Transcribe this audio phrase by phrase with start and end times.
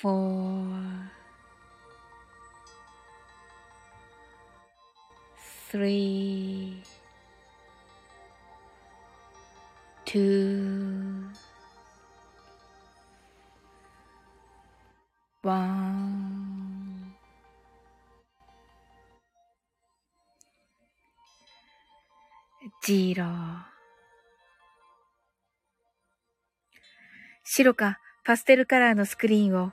[0.00, 0.64] four,
[5.70, 6.82] three,
[10.06, 11.28] two,
[15.42, 16.10] one.
[22.82, 23.26] zero
[27.44, 29.72] 白かパステルカラーのスクリーンを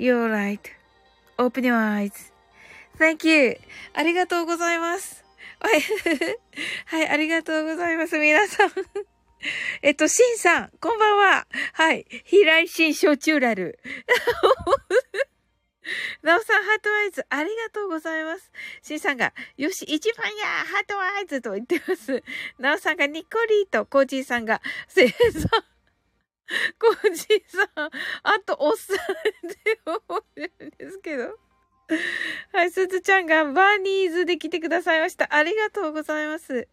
[0.00, 0.60] You're right.
[1.38, 2.32] Open your eyes.
[2.98, 3.58] Thank you.
[3.92, 5.22] ありがとうございます。
[5.60, 5.82] はい。
[6.86, 8.18] はい、ありがとうございます。
[8.18, 8.70] 皆さん。
[9.82, 11.46] えっと、シンさん、こんばんは。
[11.74, 12.06] はい。
[12.24, 13.78] 平井新小中ラル。
[16.22, 18.50] なおさん、ハートアイズ、ありがとうございます。
[18.80, 22.22] シンさんが、よし、一番やハートアイズと言ってます。
[22.58, 25.18] なおさんがニコリーと、コージーさんが、せいさ
[25.58, 25.64] ん、
[26.78, 27.90] コージーさん、
[28.22, 28.98] あと、おっさんっ
[29.64, 31.38] て思ってるんですけど。
[32.52, 35.34] はい、すずちゃんがバーニーズで来てくださいました。
[35.34, 36.68] ありがとうございます。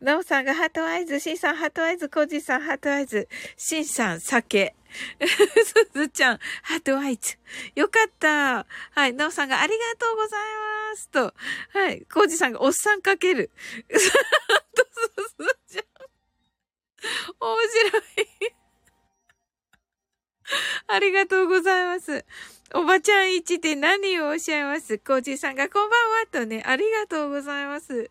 [0.00, 4.74] なおさんが heart eyes、しんさん heart eyes、コージーさん heart eyes、しんさん酒。
[5.64, 7.36] すずちゃん、 heart eyes。
[7.74, 8.66] よかった。
[8.92, 10.40] はい、なおさんがありがとうござい
[10.90, 11.08] ます。
[11.10, 11.34] と。
[11.78, 13.50] はい、コウジさんがおっさんかける。
[13.88, 14.08] と、す
[15.38, 15.84] ずちゃん。
[17.40, 18.61] 面白い。
[20.88, 22.24] ありがとうございます。
[22.74, 24.98] おばちゃん一って何をおっしゃいます？
[24.98, 28.10] コージさんがこんばんはとね、ありがとうございます。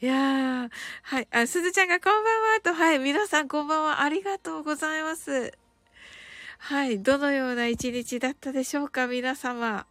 [0.00, 0.70] いやー、
[1.02, 2.24] はい、あ、すずちゃんがこんばん
[2.54, 5.52] はと、はい、皆さんこんばんは、ありがとうございます。
[6.58, 9.86] はい、どのような一日だったでしょうか、皆様。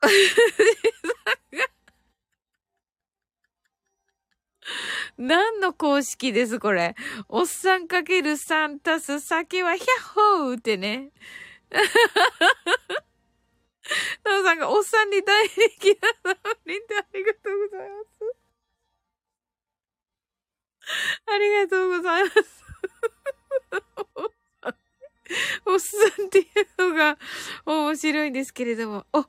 [5.18, 6.94] 何の公式ですこれ。
[7.28, 9.88] おっさんかける3たす酒はヒャッ
[10.42, 11.12] ホーってね。
[14.24, 18.08] なおさんがおっさんに大人気なサオリンでありがとうございます。
[21.26, 22.64] ありがとうございます。
[25.66, 26.46] おっさんってい
[26.78, 27.18] うのが
[27.66, 29.06] 面白いんですけれども。
[29.12, 29.26] お、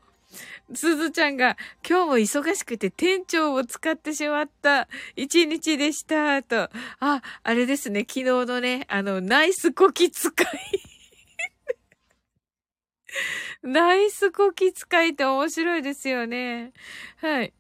[0.74, 1.58] すずちゃんが
[1.88, 6.44] 今日も忙しくて店長を使ってしまった一日でした。
[6.44, 6.70] と。
[7.00, 8.02] あ、あれですね。
[8.02, 10.48] 昨日のね、あの、ナイスコキ使い
[13.64, 16.74] ナイスコキ使いって面白いですよね。
[17.18, 17.54] はい。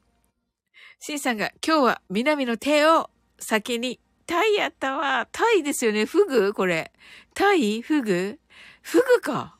[0.99, 3.09] シンさんが今日は南の手を
[3.39, 5.27] 先にタイやったわ。
[5.31, 6.05] タイですよね。
[6.05, 6.53] フグ？
[6.53, 6.91] これ。
[7.33, 7.81] タイ？
[7.81, 8.39] フグ？
[8.81, 9.57] フグか。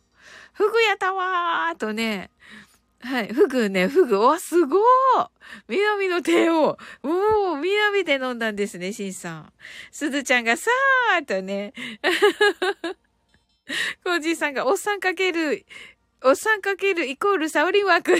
[0.53, 2.29] フグやったわーとね。
[3.01, 3.27] はい。
[3.27, 4.19] フグね、フグ。
[4.19, 4.81] わ、すごー
[5.67, 6.77] 南の帝王。
[7.03, 9.53] おー、南で飲んだんですね、シンさん。
[9.91, 11.73] すずちゃんがさーとね。
[14.03, 15.65] コージーさんがおっさんかける、
[16.23, 18.17] おっさんかけるイコールサオリンワーク。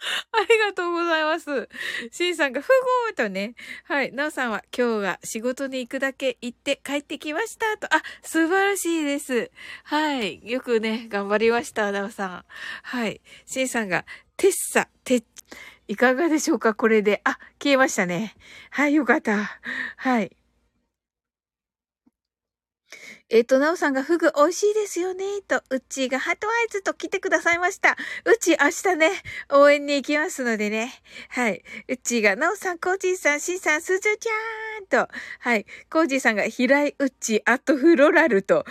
[0.32, 1.68] ありがとうございます。
[2.10, 2.68] シンさんが、ふ
[3.06, 3.54] ごーとね。
[3.84, 4.12] はい。
[4.12, 7.94] なおさんは、今日は仕事に行くだけ行って帰ってきましたと。
[7.94, 9.50] あ、素晴らしいです。
[9.84, 10.40] はい。
[10.48, 12.44] よくね、頑張りました、なおさん。
[12.82, 13.20] はい。
[13.46, 14.04] シンさんが、
[14.36, 15.24] テッサ、テッ、
[15.88, 17.20] いかがでしょうかこれで。
[17.24, 18.34] あ、消えましたね。
[18.70, 19.60] はい、よかった。
[19.96, 20.36] はい。
[23.32, 27.96] えっ、ー、と、なおさんがフグ美味しいですよね、と、うっちーがハートアイズと来てくださいました。
[28.24, 29.10] うち明日ね、
[29.52, 30.92] 応援に行きますのでね。
[31.28, 31.62] はい。
[31.88, 35.64] うっちーが、なおさん、コージーさん、しんさん、すずちゃーんと、はい。
[35.88, 38.64] コージーさんが、平井うっちー、あとフロラルと。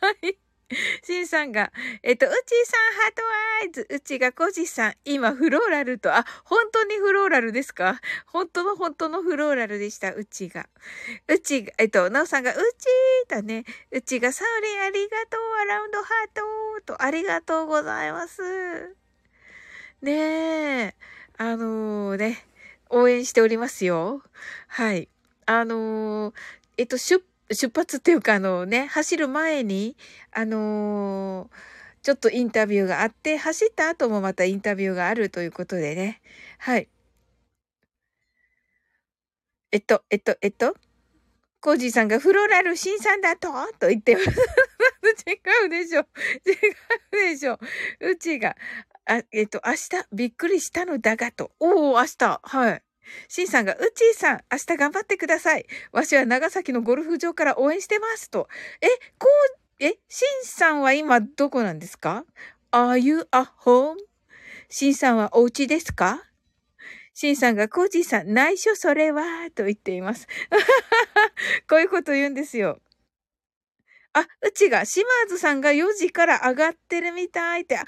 [0.00, 0.49] はい。
[1.02, 1.72] シンさんが、
[2.02, 3.22] えっと、うちさんハート
[3.62, 8.00] アイズ、うちがコジさん、今フローラルと、あ、本当にフローラルですか？
[8.26, 10.68] 本当の本当のフローラルでした、うちが。
[11.26, 13.64] うちが、えっと、なおさんが、うちーだね。
[13.90, 18.94] うちが、サウリンありがとう、アラウンドハートと、ありがとうございます。
[20.02, 20.94] ねえ、
[21.36, 22.46] あのー、ね、
[22.90, 24.22] 応援しておりますよ。
[24.68, 25.08] はい。
[25.46, 26.34] あのー、
[26.78, 29.96] えっと、出出発っていうかあのね、走る前に、
[30.32, 31.48] あのー、
[32.02, 36.20] ちょっとインタビューがあって、走った後もまたインタビューがあるということでね。
[36.58, 36.88] はい。
[39.72, 40.74] えっと、えっと、えっと、
[41.60, 43.48] コージーさんがフローラル新さんだと？
[43.78, 44.30] と言ってます。
[45.28, 46.00] 違うでしょ。
[46.00, 46.06] 違う
[47.12, 47.58] でしょ。
[48.00, 48.56] うちが、
[49.04, 51.52] あ、えっと、明日びっくりしたのだがと。
[51.60, 52.40] おお、明日。
[52.42, 52.82] はい。
[53.28, 55.66] シンさんが、うちーさん、明日頑張ってください。
[55.92, 58.30] わしは長崎のゴルフ場から応援してます。
[58.30, 58.48] と。
[58.80, 58.86] え、
[59.18, 59.26] こ
[59.80, 62.24] う、え、シンさんは今どこなんですか
[62.72, 63.96] ?Are you at home?
[64.68, 66.22] シンさんはお家ですか？
[67.14, 70.26] シンさんが、コージーさん、内緒それは、と言っています。
[71.68, 72.80] こういうこと言うんですよ。
[74.12, 77.76] あ、うちが、島津さんが4時から上がってるみたいって。
[77.78, 77.84] あ、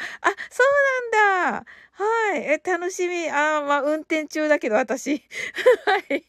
[0.51, 0.63] そ
[1.11, 1.67] うなんだ。
[1.93, 2.43] はい。
[2.43, 3.29] え、楽しみ。
[3.29, 5.17] あまあ、運転中だけど、私。
[5.87, 6.25] はい。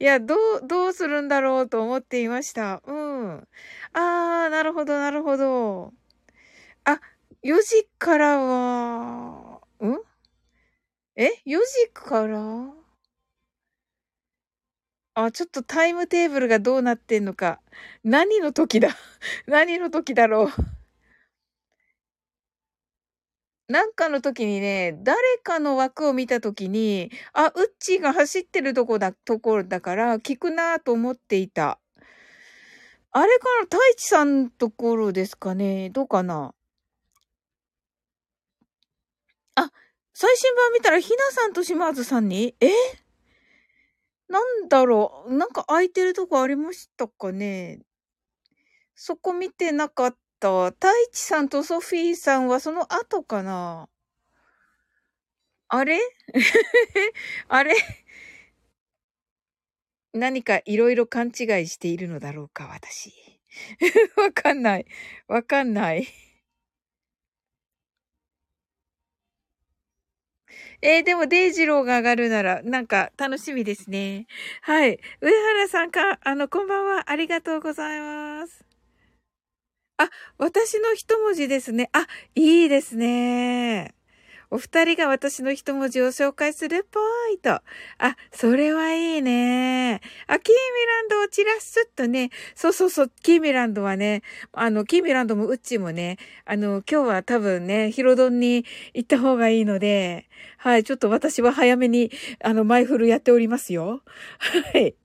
[0.00, 2.82] いや、どう、どうするんだろうと思っていました。
[2.86, 3.48] うん。
[3.94, 5.92] あー、なるほど、なるほど。
[6.84, 7.00] あ、
[7.42, 9.98] 4時からは、ん？
[11.16, 12.79] え ?4 時から？
[15.14, 17.60] あ、ちょっとタイムテーブルがどうなってんのか。
[18.04, 18.90] 何の時だ？
[19.46, 20.48] 何の時だろう？
[23.68, 31.78] なんかの時にね、誰かの枠を見た時に、あ、ウッチーが走ってるとこだ、ところだから聞くなと思っていた。
[33.12, 33.62] あれかな？
[33.64, 35.90] 太一さんのところですかね？
[35.90, 36.54] どうかな？
[39.56, 39.70] あ、
[40.14, 42.54] 最新版見たらひなさんと島津さんに？
[42.60, 42.70] え？
[44.30, 47.80] なんだろう、なんか空いてるとこありましたかね
[48.96, 50.70] そこ見てなかった。
[50.70, 53.88] 太一さんとソフィーさんはその後かな
[55.72, 56.00] あれ？
[57.48, 57.74] あれ？
[60.14, 63.12] 何かいろいろ勘違いしているのだろうか、私。
[64.16, 64.86] わかんない。
[65.28, 66.08] わかんない。
[70.82, 74.26] えー、でも、デイジローが上がるなら、なんか、楽しみですね。
[74.62, 74.98] はい。
[75.20, 77.10] 上原さんか、あの、こんばんは。
[77.10, 78.64] ありがとうございます。
[79.98, 81.90] あ、私の一文字ですね。
[81.92, 83.94] あ、いいですね。
[84.52, 86.98] お二人が私の一文字を紹介するっぽ
[87.32, 87.50] いと。
[87.52, 87.62] あ、
[88.32, 90.00] それはいいね。
[90.26, 92.30] あ、キーミランドをチラスっとね。
[92.56, 100.28] そうそうそう、キーミランドはね、あの、キーミランドもウッチもね、あの、今日は多分ね、ヒロドンに行った方がいいので、
[100.58, 102.10] はい、ちょっと私は早めに、
[102.42, 104.02] あの、マイフルやっておりますよ。
[104.74, 104.96] はい。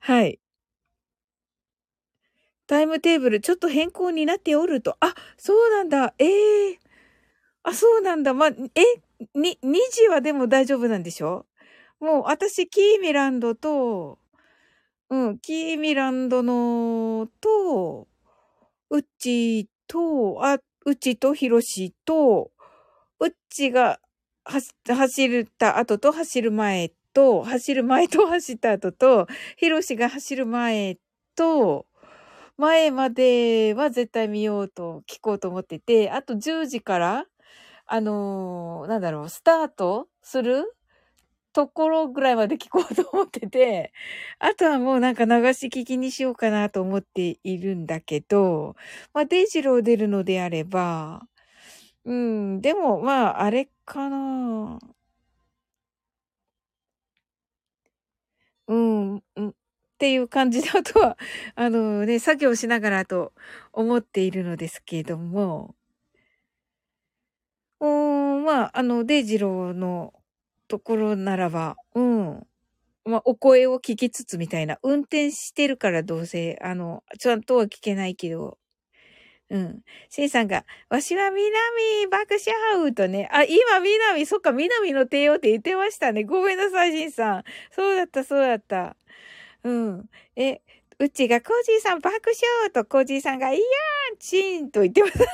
[0.00, 0.38] はい。
[2.68, 4.96] タイムテーブルちょっと変更になっておると。
[5.00, 6.14] あ、そうなんだ。
[6.18, 6.87] ええー
[7.64, 8.34] あ、そうなんだ。
[8.34, 8.54] まえ、
[9.34, 11.46] に、2時はでも大丈夫なんでしょ？
[12.00, 14.18] もう私、キーミランドと、
[15.10, 18.06] うん、キーミランドの、と、
[18.90, 22.50] うちと、あ、うちとひろしと、
[23.20, 24.00] うちが
[24.44, 24.70] 走
[25.40, 30.98] った後と走る前と、走る前と走った後と、ひろしが走る前
[31.36, 31.86] と、
[32.56, 37.26] 前までは絶対見ようと聞こうと思ってて、あと10時から
[37.88, 40.74] あのー、なんだろう、スタートする
[41.54, 43.92] ところぐらいまで聞こうと思ってて、
[44.38, 48.76] あとはもうなんか流し聞きにしようかなと思っているんだけど、
[49.14, 51.22] まあ、デイジロー出るのであれば、
[52.04, 54.78] うん、でも、まあ、あれかな。
[58.68, 59.52] うん、うん、っ
[59.98, 61.16] ていう感じだとは、
[61.54, 63.32] あのね、作業しながらと
[63.72, 65.74] 思っているのですけれども、
[68.48, 70.14] まあ、あの、デイジローの
[70.68, 72.46] ところならば、うん。
[73.04, 74.78] まあ、お声を聞きつつみたいな。
[74.82, 78.58] 運転してるからどうせ、あの、ちゃんとは聞けないけど。
[79.50, 79.80] うん。
[80.10, 82.36] シンさんが、わしは南爆
[82.74, 83.28] 笑とね。
[83.32, 86.24] あ、今南、そっか、南の帝王って言ってましたね。
[86.24, 87.44] ごめんなさい、シンさん。
[87.72, 88.96] そうだった、そうだった。
[89.64, 90.06] うん。
[90.36, 90.62] え、
[91.00, 95.18] うちがコージーさん爆笑とコージーさんがいやーんチーンと言ってます。
[95.18, 95.24] せ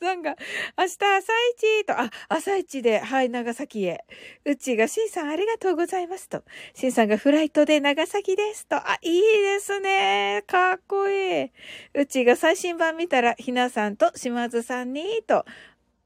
[0.04, 0.36] さんが
[0.76, 4.04] 明日朝一と、あ、朝一で、はい、長崎へ。
[4.44, 6.42] うちがしんさんありがとうございますと。
[6.74, 8.76] しんさんがフライトで長崎ですと。
[8.76, 10.42] あ、いいですね。
[10.46, 11.50] かっこいい。
[11.94, 15.44] うちが最新版見たらひなさんと島津さんにと。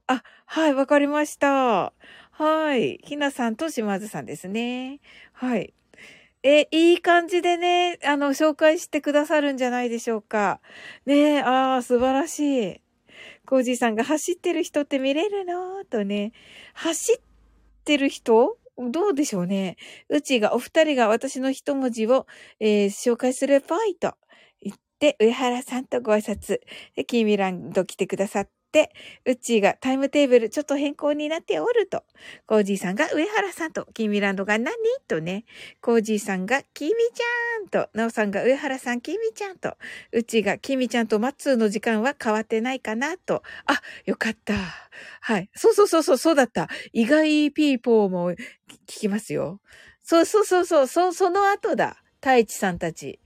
[0.08, 1.92] あ、はい、わかりました。
[2.32, 3.00] はい。
[3.02, 5.00] ひなさんと島津さんですね。
[5.32, 5.72] はい。
[6.44, 10.60] え、いい感じでね、あの、紹介してくださるんじゃないでしょうか。
[11.04, 12.80] ねえ、ああ、素晴らしい。
[13.44, 16.32] コージーさんが走ってる人って見れるのとね。
[16.74, 17.16] 走っ
[17.84, 18.56] てる人？
[18.76, 19.76] どうでしょうね。
[20.08, 22.26] うちが、お二人が私の一文字を、
[22.60, 24.14] えー、紹介するポイント。
[24.62, 26.60] 言って、上原さんとご挨拶。
[26.94, 28.48] で、キーミランド来てくださっ、
[29.24, 32.04] うっちーがタイムテーブルちょっと変更になっておると、
[32.46, 34.74] コージーさんが上原さんと、キミランドが何？
[35.08, 35.44] とね、
[35.80, 39.76] コージーさんがキミちゃんと、ナオさんが上原さんキミちゃんと、
[40.12, 44.54] うちがキミちゃんとマッツーの時間は変わってないかなと、あ、よかった。
[45.20, 45.48] はい。
[45.54, 46.68] そうそうそうそう、そうだった。
[46.92, 48.36] 意外ピーポーも聞
[48.86, 49.60] きますよ。
[50.02, 52.02] そうそうそうそう、そ、その後だ。
[52.20, 53.20] 太一さんたち。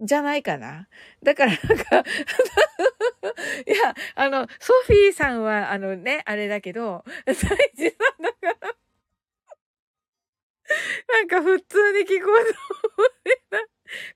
[0.00, 0.88] じゃないかな。
[1.22, 2.04] だから なんか
[3.66, 8.76] いや、あの、ソフィーさんは、あのね、あれだけど、大事なんだから、
[11.08, 12.58] なんか普通に聞こうと
[12.98, 13.58] 思ってた。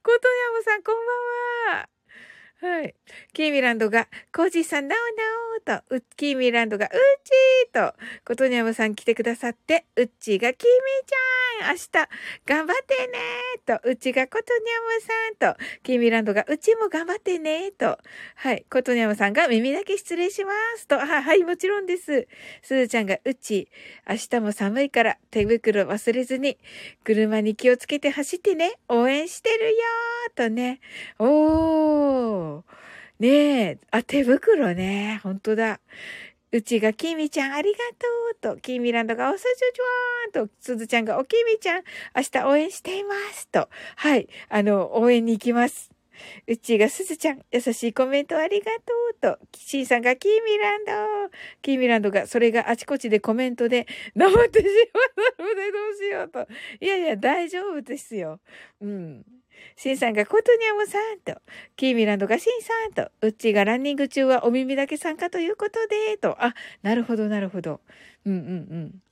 [0.03, 1.94] ことやむさん、こんばんは。
[2.64, 2.94] はい。
[3.35, 6.90] キーミランドが、コージーさん、なおなおと、キーミランドが、うっ
[7.23, 7.94] ちーと、
[8.25, 12.09] コトニャムさん来てくださって、うっちーが、キーミーちゃん、明日、
[12.47, 17.99] 頑張ってねーと、うちがコトニャムさんと、キーミランドが、うちも頑張ってねーと、
[18.37, 18.64] はい。
[18.71, 22.26] コトニャムさんが、耳だけ失礼しますと、は、はい、もちろんです。
[22.62, 23.68] すずちゃんが、うち、
[24.09, 26.56] 明日も寒いから、手袋忘れずに、
[27.04, 30.80] 車に気をつけて走ってね、応援してるよーとね、
[31.18, 32.54] おー。
[33.19, 35.21] ねえ、あ、手袋ね。
[35.23, 35.81] ほんとだ。
[36.53, 37.79] うちが、きみちゃんありが
[38.43, 41.83] とうと、きみランドがおさじゅじゅわーんと、すずちゃんがおきみちゃん、
[42.15, 43.69] 明日応援していますと。
[43.97, 44.29] はい。
[44.49, 45.91] あの、応援に行きます。
[46.47, 48.67] うちがすずちゃん、優しいコメントありが
[49.21, 50.93] とうと、しんさんがキーミランド、
[51.61, 56.47] キーミランドが、それがあちこちでコメントで、治ってしまったのでどうしようと。
[56.81, 58.41] いやいや、大丈夫ですよ。
[58.81, 59.25] うん。
[59.77, 61.41] シンさんがコトニャムさんと、
[61.77, 66.43] キーミランドがシンさんと、うっちがランニング中はお耳だけ参加ということで、と。
[66.43, 67.81] あ、なるほど、なるほど。
[68.25, 68.41] うんうんう
[68.77, 69.03] ん。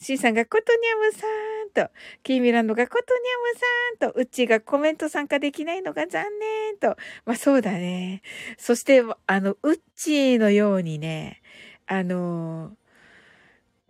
[0.00, 1.26] シンさんがコトニャムさ
[1.66, 6.96] んと、キーミランドがコトニャムさんと、うっちがコメント参加できないのが残念と。
[7.24, 8.22] まあそうだね。
[8.56, 11.40] そして、あの、うっちのようにね、
[11.86, 12.87] あのー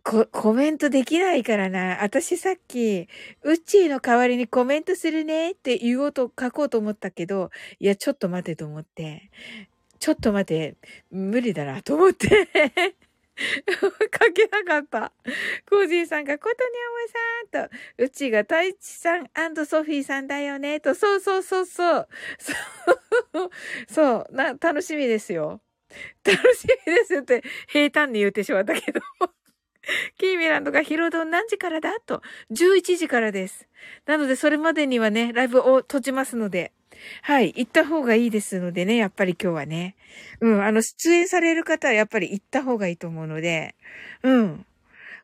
[0.09, 2.03] コ、コメントできないからな。
[2.03, 3.07] 私さっき、
[3.43, 9.31] うっちーの代わりにコメントするねって言おうと、書こうと思ったけど、いや、ちょっと待てと思って。
[9.99, 10.77] ちょっと待て、
[11.11, 12.27] 無理だなと思って。
[13.37, 15.13] 書けなかった。
[15.69, 19.27] コージーさんがことにゃむさんと、うちが太一さん
[19.67, 22.09] ソフィーさんだよねと、そうそうそうそう。
[23.35, 23.51] そう、
[23.87, 25.61] そうな、楽しみですよ。
[26.25, 29.03] 楽しみですって平坦に言ってしまったけど。
[30.19, 31.99] キーミランドがヒロドン何時からだ？
[32.01, 33.67] と、11時からです。
[34.07, 36.73] なので、それまでにはね、ライブを閉じますので、
[37.23, 39.97] はい、行った方がいいですのでね、やっぱり今日はね。
[40.41, 43.75] うん、あの、出演される方はやっぱり行った方がいいと思うので、
[44.23, 44.67] うん。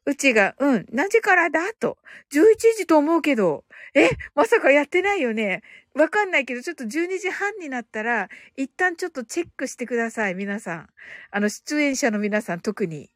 [0.06, 1.60] うちが、うん、何時からだ？
[1.78, 1.96] と。
[2.32, 5.62] 11時と思うけど、え、まさかやってないよね。
[5.94, 10.88] わかんないけど、ちょっと12時半になったら、一旦ちょっとチェックしてください、皆さん。
[11.30, 13.10] あの、出演者の皆さん、特に。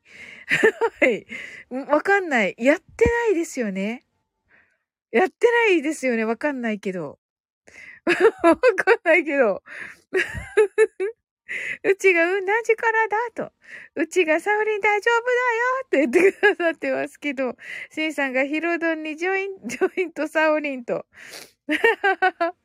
[1.01, 1.27] はい。
[1.71, 2.55] わかんない。
[2.57, 4.05] やってないですよね。
[5.11, 6.25] やってないですよね。
[6.25, 7.19] わかんないけど。
[8.43, 9.63] わかんないけど。
[11.85, 13.17] うちがうん何時からだ
[13.51, 13.53] と。
[13.97, 15.11] うちがサウリン大丈
[15.91, 17.57] 夫だよって言ってくださってますけど、
[17.91, 21.07] シンさんがヒロドンにジョイン、ジョイントサウリンと。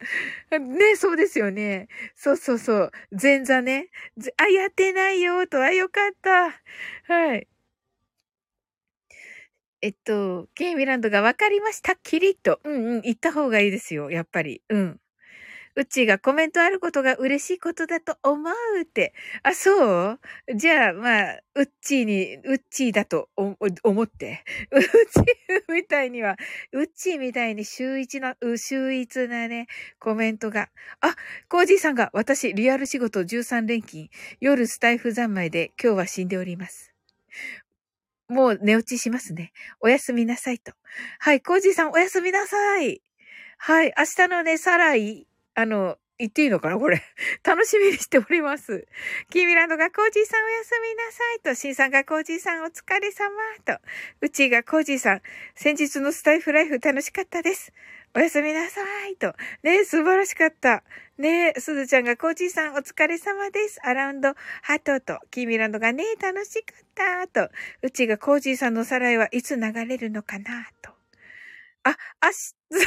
[0.59, 1.87] ね、そうですよね。
[2.15, 2.91] そうそうそう。
[3.21, 3.89] 前座ね。
[4.37, 5.61] あ、やってないよと。
[5.63, 6.51] あ、よかった。
[7.13, 7.47] はい。
[9.81, 11.95] えっと、ケイミランドが分かりました。
[11.97, 12.59] キリッと。
[12.63, 13.01] うんうん。
[13.03, 14.11] 行った方がいいですよ。
[14.11, 14.61] やっぱり。
[14.69, 14.99] うん。
[15.75, 19.13] うちがコメントあることが嬉しいことだと思うって。
[19.41, 20.19] あ、そう？
[20.55, 24.43] じゃあ、まあ、うっちーに、うっちーだと思って。
[24.71, 26.37] うっちーみたいには、
[26.71, 29.67] うっちーみたいに秀逸な、秀逸なね、
[29.99, 30.69] コメントが。
[31.01, 31.15] あ、
[31.49, 34.09] コージーさんが、私、リアル仕事13連勤、
[34.39, 36.93] 夜スタイフ三昧で今日は死んでおります。
[38.29, 39.51] もう寝落ちしますね。
[39.79, 40.73] おやすみなさいと。
[41.19, 43.01] はい、コージーさんおやすみなさい。
[43.57, 47.01] はい、明日のね、サライ、あの、言っていいのかなこれ。
[47.43, 48.87] 楽しみにしております。
[49.29, 53.29] キーミランドがコージーさんおやすみなさいと、シンさんがコージーさんお疲れ様
[53.65, 53.77] と、
[54.21, 55.21] うちがコージーさん、
[55.55, 57.73] 先日のスタエフライブ楽しかったです。
[58.15, 59.33] おやすみなさいと。
[59.63, 60.83] ね素晴らしかった。
[61.17, 63.79] ねすずちゃんがコージーさんお疲れ様です。
[63.83, 70.92] around heart と、キーミランドがね楽しかったと、うちがコージーさんのおさらいはいつ流れるのかなと。
[71.85, 72.77] あ、あし、で、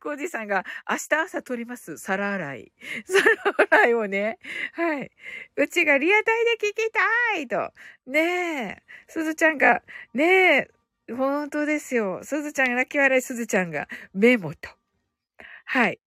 [0.00, 1.98] コージーさんが、明日朝撮ります。
[1.98, 2.72] 皿洗い。
[3.06, 4.38] 皿洗いをね。
[4.72, 5.10] はい。
[5.56, 7.72] うちがリアタイで聞きたいと。
[8.06, 8.82] ねえ。
[9.08, 9.82] すずちゃんが、
[10.14, 10.70] ねえ。
[11.14, 12.20] 本当ですよ。
[12.24, 14.70] すずちゃんが泣き笑いすずちゃんがメモと。
[15.66, 15.98] はい。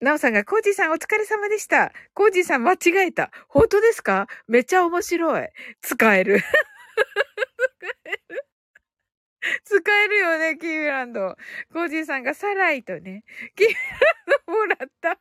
[0.00, 1.92] なおさんが、コージーさんお疲れ様でした。
[2.14, 3.30] コージーさん間違えた。
[3.48, 4.28] 本当ですか？
[4.48, 5.48] めっちゃ面白い。
[5.82, 6.40] 使える。
[9.64, 11.36] 使えるよね、キーランド。
[11.72, 13.24] コージーさんがサライとね、
[13.56, 13.76] キーラン
[14.46, 15.18] ドもらった。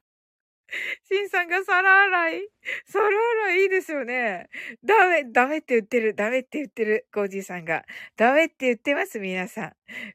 [1.04, 2.50] シンさんが皿洗い。
[2.86, 3.08] 皿
[3.48, 4.50] 洗いいいですよね。
[4.86, 6.14] ダメ、ダメって言ってる。
[6.14, 7.08] ダメって言ってる。
[7.12, 7.84] コージーさんが。
[8.16, 9.74] ダメって言ってます、皆さん。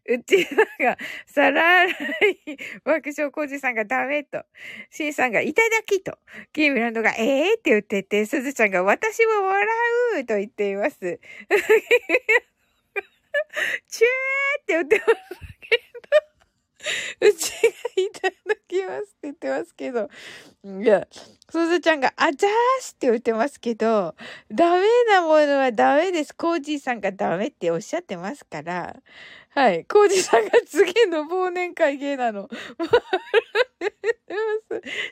[0.09, 1.95] うちさんが、皿洗い。
[2.85, 4.45] 爆笑コージーさんがダメと。
[4.90, 6.19] シンさんが、いただきと。
[6.53, 9.67] キーミランドが、ええー、って言ってて、すずちゃんが、私も笑
[10.23, 11.19] うと言っています。
[13.88, 14.09] チュー
[14.62, 15.09] って言ってます
[15.61, 15.83] けど、
[17.20, 20.09] うちがいただきますって言ってますけど、
[20.64, 21.07] いや、
[21.51, 24.14] すずちゃんが、あざーすって言ってますけど、
[24.51, 26.35] ダメなものはダメです。
[26.35, 28.97] コージーさんがダメっておっしゃってますから、
[29.51, 29.85] はい。
[29.85, 32.49] コージーさんが次の忘年会芸なの。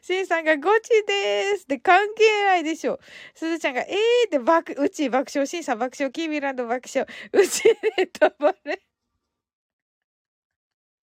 [0.02, 2.98] シンさんがゴチでーすって関係ないでしょ。
[3.34, 7.64] すずちゃんが、えーって爆、うち爆笑、シンさん爆笑、キーミランド爆笑、うち
[7.96, 8.82] ネタバレ。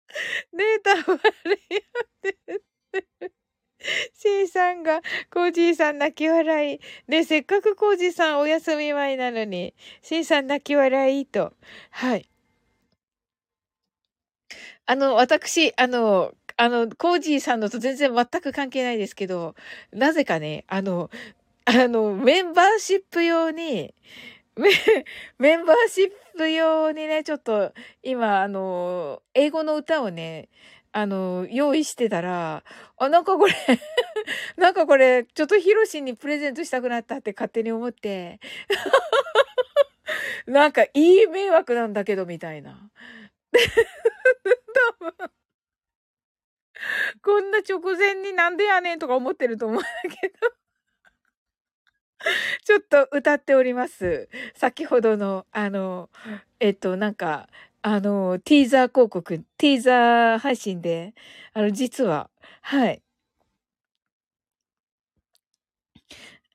[0.52, 1.14] ネタバ
[1.44, 2.64] レやってる。
[4.14, 6.80] シンさんが、コージーさん泣き笑い。
[7.08, 11.52] で、せっかくコージーさんお休み前なのに、シンさん泣き笑いと。
[11.90, 12.28] はい。
[14.86, 19.54] あの、私、あの、あの、コージーさんのと全然全く関係ないですけど、
[19.92, 21.10] なぜかね、あの、
[21.66, 23.94] あの、メンバーシップ用に、
[25.38, 30.48] メ、ンバーシップ用にね、ちょっと、今、あの、英語の歌をね、
[30.92, 32.64] あの、用意してたら、
[32.96, 33.52] あ、なんかこれ
[34.56, 38.40] なんかこれ、ちょっとヒロシにプレゼントしたくなったって勝手に思って
[40.46, 42.90] なんかいい迷惑なんだけど、みたいな。
[44.98, 45.30] 多分
[47.22, 49.88] こんな直前になんでやねんとか思ってると思うんだ
[50.20, 50.34] けど
[52.64, 54.28] ちょっと歌っております。
[54.54, 56.10] 先ほどの、あの、
[56.60, 57.48] えっと、なんか、
[57.82, 61.14] あの、ティーザー広告、ティーザー配信で、
[61.52, 62.30] あの、実は、
[62.62, 63.02] はい。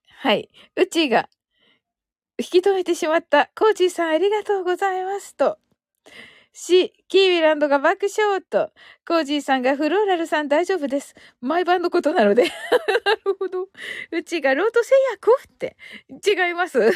[0.10, 0.50] はい。
[0.76, 1.30] うちが、
[2.39, 3.47] 引き止めてしまった。
[3.56, 5.60] コージーさんありがとうございますと。
[6.54, 8.72] し、キービランドが爆笑と、
[9.08, 11.16] コージーさんがフローラルさん大丈夫です。
[11.40, 12.44] 毎晩のことなので。
[13.06, 13.68] なるほど。
[14.12, 15.78] うちがロート製薬って。
[16.10, 16.80] 違います。
[16.82, 16.92] はい。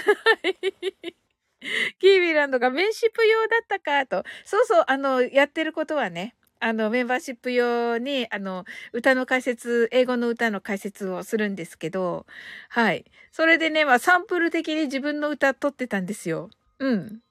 [1.99, 4.23] キービランドがメンシップ用だったかと。
[4.43, 6.35] そうそう、あの、やってることはね。
[6.59, 12.25] あの、メンバーシップ用に、あの、歌の解説、英語の歌の解説をするんですけど、
[12.69, 13.05] はい。
[13.31, 16.49] それでね、まあ、サンプル的に自分の歌撮ってたんですよ。
[16.79, 17.24] うん。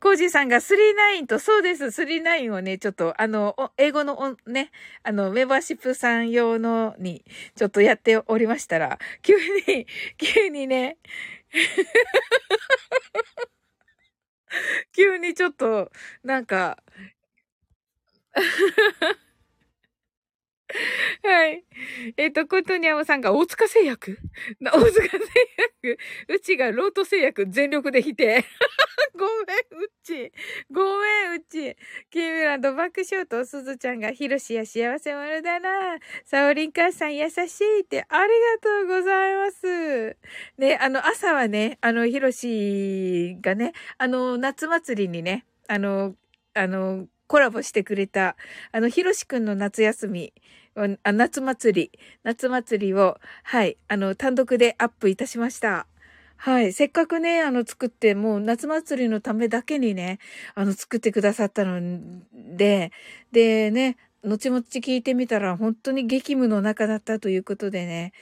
[0.00, 4.70] コージーさんが39と、そうです、39をね、ちょっと、あの、英語のね、
[5.02, 7.22] あの、メンバーシップさん用のに、
[7.54, 9.34] ちょっとやっておりましたら、急
[9.66, 9.86] に、
[10.16, 10.96] 急にね、
[14.96, 15.92] 急にちょっと、
[16.24, 16.82] なんか、
[21.24, 21.64] はい。
[22.16, 24.18] えっ、ー、と、コトニャムさんが大塚製薬？
[24.60, 25.18] 大塚製
[25.82, 25.98] 薬？
[26.28, 28.44] うちがロート製薬全力で否定。
[29.14, 30.32] ごめん、うち。
[30.70, 31.76] ごめん、うち。
[32.10, 35.98] キーミランドバックショート、すずちゃんがヒロシや幸せ者だな。
[36.24, 40.16] サオリン母さん優しいって、ありがとうございます。
[40.58, 46.14] ね、あの、朝はね、あの、ヒロシがね、あの、夏祭りにね、あの、
[46.54, 48.36] あの、コラボしてくれた、
[48.72, 50.32] あの、ひろしくんの夏休み、
[50.76, 55.86] 夏祭り、夏祭りを、はい、あの、単独でアップいたしました。
[56.36, 56.72] はい。
[56.72, 60.18] せっかくね、あの、作って、もう夏祭りのためだけにね、
[60.54, 61.80] あの、作ってくださったの
[62.32, 62.92] で、
[63.32, 68.12] でね、後々聞いてみたら、本当に激務の中だったということでね、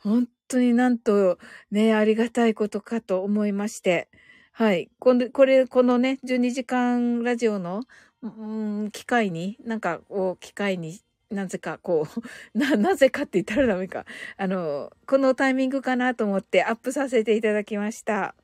[0.00, 1.38] 本当になんと、
[1.70, 4.08] ね、ありがたいことかと思いまして、
[4.52, 4.90] はい。
[4.98, 7.82] これ、これ、このね、12時間ラジオの
[8.22, 12.06] うん、機会に、なんか、こう、機会に、なぜか、こ
[12.54, 14.04] う、 な、なぜかって言ったらダメか。
[14.36, 18.34] あの、このタイミングかなと思ってアップさせていただきました。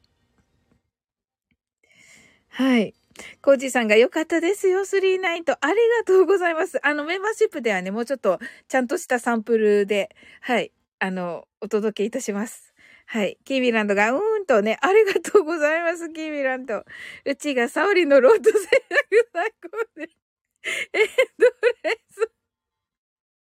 [2.48, 2.94] はい。
[3.42, 5.56] コージさんが良かったですよ、39と。
[5.60, 6.78] ありがとうございます。
[6.86, 12.72] あの、メンバーシップではね、もうちょっと、ちゃんとしたサンプルで、はい、あの、お届けいたします。
[13.06, 13.38] はい。
[13.44, 16.84] キーミランドが、うーんとね、ありがとうございます、キーミランド。
[17.24, 20.08] うちがサオリのロード製薬最高で。
[20.92, 21.06] えー、
[21.38, 21.46] ド
[21.84, 22.05] レス。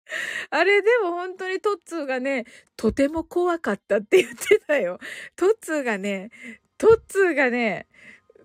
[0.49, 4.99] あれでも本当にトッツーがね、とても怖かったって言ってたよ。
[5.35, 6.31] トッツーがね、
[6.77, 7.87] トッツーがね、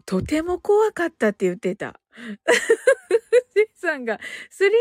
[0.07, 2.01] とても怖かったって言ってた。
[3.55, 4.19] ジェイさんが、
[4.51, 4.77] スリーナ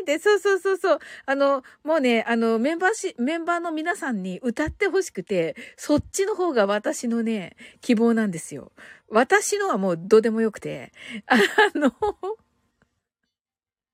[0.00, 0.98] インで、そうそうそうそう。
[1.24, 8.72] あの、もうね、あの、メンバーし、メンバーの皆さんに歌ってほしくて、そっちの方が私のね、希望なんですよ。
[9.08, 10.92] 私のはもうどうでもよくて、
[11.26, 11.36] あ
[11.74, 11.92] の、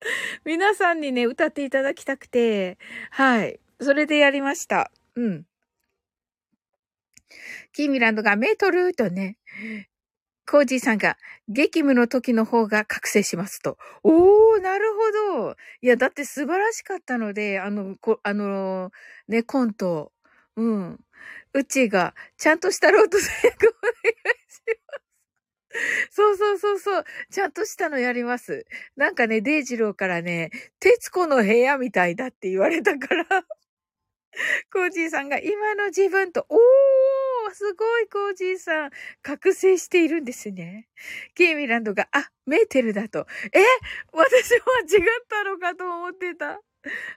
[0.45, 2.77] 皆さんにね、歌っていただきたくて、
[3.11, 3.59] はい。
[3.81, 4.91] それでやりました。
[5.15, 5.45] うん。
[7.73, 9.37] キーミランドがメートルとね、
[10.45, 13.77] コージーさんが、激務の時の方が覚醒しますと。
[14.03, 15.55] おー、なるほど。
[15.81, 18.91] いや、だって素晴らしかったので、あの、こあの、
[19.27, 20.11] ね、コント。
[20.55, 20.99] うん。
[21.53, 24.15] うちが、ちゃんとしたロート成功お願い
[24.51, 25.12] します。
[26.11, 27.05] そうそうそうそう。
[27.31, 28.65] ちゃんとしたのやります。
[28.95, 33.25] なんかね、デイジローからね、徹子の部屋みたいだって言われたから
[34.71, 40.87] コージーさんが今の自分と、おーすごいコージーさん、覚醒しているんですね。
[41.35, 43.27] ケイミランドが、あ、メーテルだと。
[43.53, 43.59] え
[44.11, 46.61] 私間違ったのかと思ってた。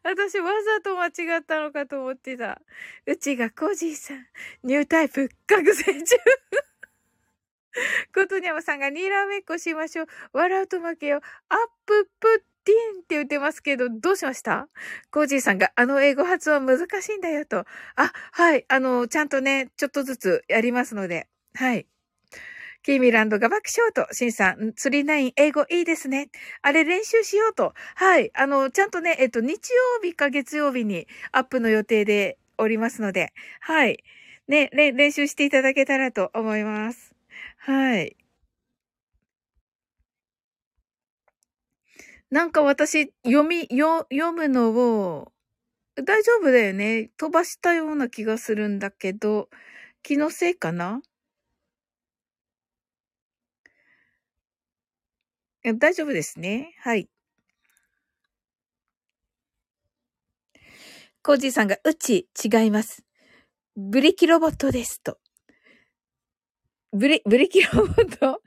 [0.05, 2.61] 私わざと間違ったのかと思ってた。
[3.07, 4.27] うちがコージーさん、
[4.63, 6.17] ニュータイプ覚醒中。
[8.15, 10.07] ことにゃまさんがにらめっこしましょう。
[10.33, 11.21] 笑うと負けよ。
[11.49, 14.69] アッププッティンって言ってますけど、どうしました？
[15.11, 17.65] コージーさんが、あの英語発音難しいんだよと。
[17.95, 18.65] あ、はい。
[18.69, 21.29] あの、ちゃんとね、ちょっとずつやりますので。
[21.55, 21.87] はい。
[22.83, 26.29] キーミランドが爆笑と、シンさん、スリーナイン英語いいですね。
[26.63, 27.75] あれ練習しようと。
[27.97, 28.31] はい。
[28.33, 34.05] あの、ちゃんとね、えっと、日曜日か月曜日にアップの予定でおりますので、はい。
[34.47, 37.16] ね、練習していただけたらと思います。
[37.67, 38.17] はい。
[42.31, 45.33] なんか私、読み、よ、読むのを、
[45.97, 47.11] 大丈夫だよね。
[47.19, 49.51] 飛ばしたような気がするんだけど、
[50.03, 51.03] 気のせいかな？
[55.65, 56.75] 大丈夫ですね。
[56.81, 57.09] はい。
[61.23, 63.05] コージーさんが、うち、違います。
[63.77, 65.19] ブリキロボットですと。
[66.97, 68.41] ブリ、ブリキロボット？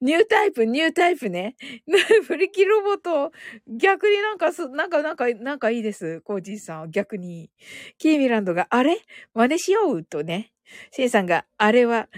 [0.00, 1.56] ニュータイプ、ニュータイプね。
[2.28, 3.32] ブリキロボット、
[3.66, 6.20] 逆になんかす、なんか、なんか、なんかいいです。
[6.20, 7.50] コージーさん、逆に。
[7.98, 9.00] キーミランドが、あれ？
[9.34, 10.52] 真似しようとね。
[10.92, 12.08] シンさんが、あれは、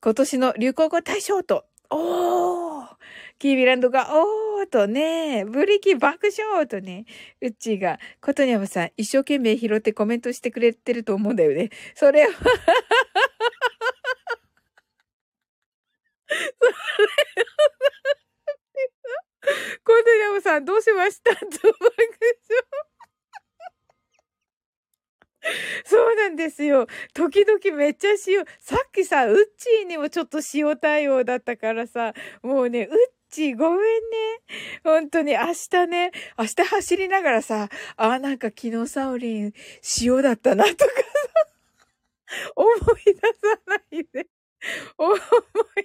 [0.00, 1.64] 今年の流行語大賞と。
[1.90, 2.96] おー
[3.38, 7.04] キーミランドが、おーとね、ブリキ爆笑とね、
[7.40, 11.70] うっちーが、ことにゃむさん、一生懸命拾ってコメントしてくれてると思うんだよね。
[11.94, 12.42] それはそ
[20.02, 21.32] れコーデヤムさん、どうしました？
[21.32, 21.56] 爆笑。
[25.84, 26.88] そうなんですよ。
[27.14, 32.96] 時々めっちゃ塩、さっきさ、ウッチーにもちょっと塩対応だったからさ、もうね、ウッ
[33.30, 33.86] チーごめんね。
[34.82, 39.52] 本当に明日ね、明日走りながらさ、あ、なんか昨日サオリン
[40.02, 43.22] 塩だったなとかさ、 思い出さ
[43.66, 44.26] ないで。
[44.98, 45.20] 思い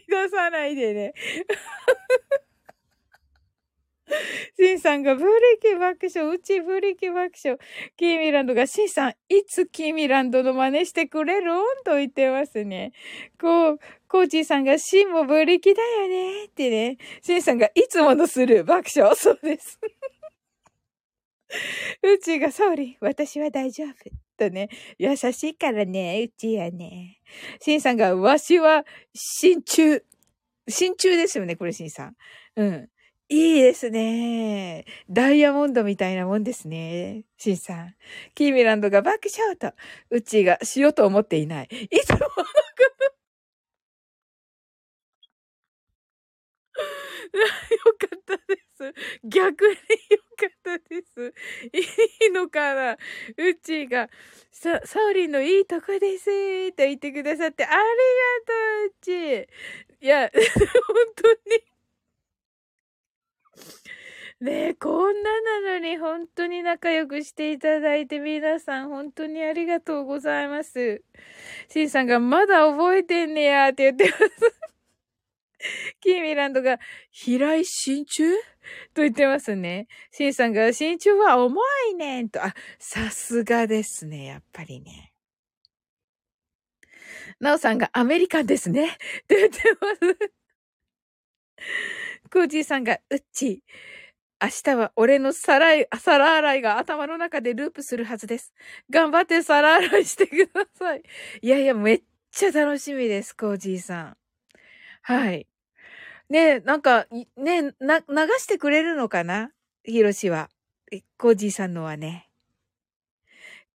[0.07, 1.13] 出さないでね。
[4.59, 5.29] シンさんがブリ
[5.61, 7.59] キ爆笑、うちブリキ爆笑。
[7.97, 12.91] キーミランドが、シンさん、いつキーミランドの真似してくれるんと言ってますね。
[13.39, 16.97] こう、コーチーさんが、シンもブリキだよねってね。
[17.21, 19.15] シンさんが、いつものする爆笑。
[19.15, 19.79] そうです。
[22.03, 23.93] うちが、ソーリー、私は大丈夫。
[24.37, 27.19] とね、優しいからね、うちやね。
[27.59, 30.03] シンさんが、わしは、真鍮。
[30.67, 32.15] 真鍮ですよね、これ、シンさん。
[32.55, 32.89] うん。
[33.33, 34.83] いいですね。
[35.09, 37.23] ダイヤモンドみたいなもんですね。
[37.37, 37.95] シンさん。
[38.35, 39.71] キーミランドが爆笑と、
[40.09, 41.69] うちがしようと思っていない。
[41.71, 42.33] いつものこ
[42.99, 43.11] と
[47.31, 47.47] よ
[47.99, 48.93] かったです。
[49.23, 49.77] 逆によ
[50.37, 51.33] かったです。
[52.23, 52.97] いいのかなう
[53.63, 54.09] ちが、
[54.51, 57.79] さ、サオリンのいいとこですと言ってくださってありが
[58.45, 58.53] と
[58.85, 59.47] う、う
[60.01, 60.05] ち。
[60.05, 61.70] いや、 本当に。
[64.41, 71.03] ねえ、こんななのに本当に仲良くしていただいて皆さん本当にありがとうございます。
[71.69, 74.61] シンさんがまだ覚えてんねやーって言ってます。
[76.01, 76.79] キーミランドが、
[77.11, 78.35] 平井真鍮
[78.95, 79.87] と言ってますね。
[80.09, 82.43] シンさんが、真鍮は重いねんと。
[82.43, 84.25] あ、さすがですね。
[84.25, 85.13] やっぱりね。
[87.39, 88.87] ナオさんがアメリカンですね。
[88.87, 88.89] っ
[89.27, 90.31] て言ってます。
[92.31, 93.63] コージーさんが、うっち。
[94.41, 95.67] 明日は俺の皿、
[95.99, 98.53] 皿洗いが頭の中でループするはずです。
[98.89, 101.03] 頑張って皿洗いしてください。
[101.41, 102.01] いやいや、めっ
[102.31, 104.17] ちゃ楽しみです、コージーさん。
[105.03, 105.47] はい。
[106.29, 107.05] ねなんか、
[107.37, 108.05] ねな、流
[108.39, 109.51] してくれるのかな？
[109.83, 110.49] ヒロシは。
[111.17, 112.29] コージーさんのはね。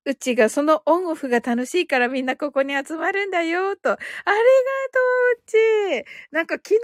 [0.04, 3.90] うちがそのオンオフが楽しいからみんなここに集まるんだよ、と。
[3.92, 4.02] ありが
[5.54, 5.60] と
[5.94, 6.06] う、うち。
[6.32, 6.80] なんか昨日ね、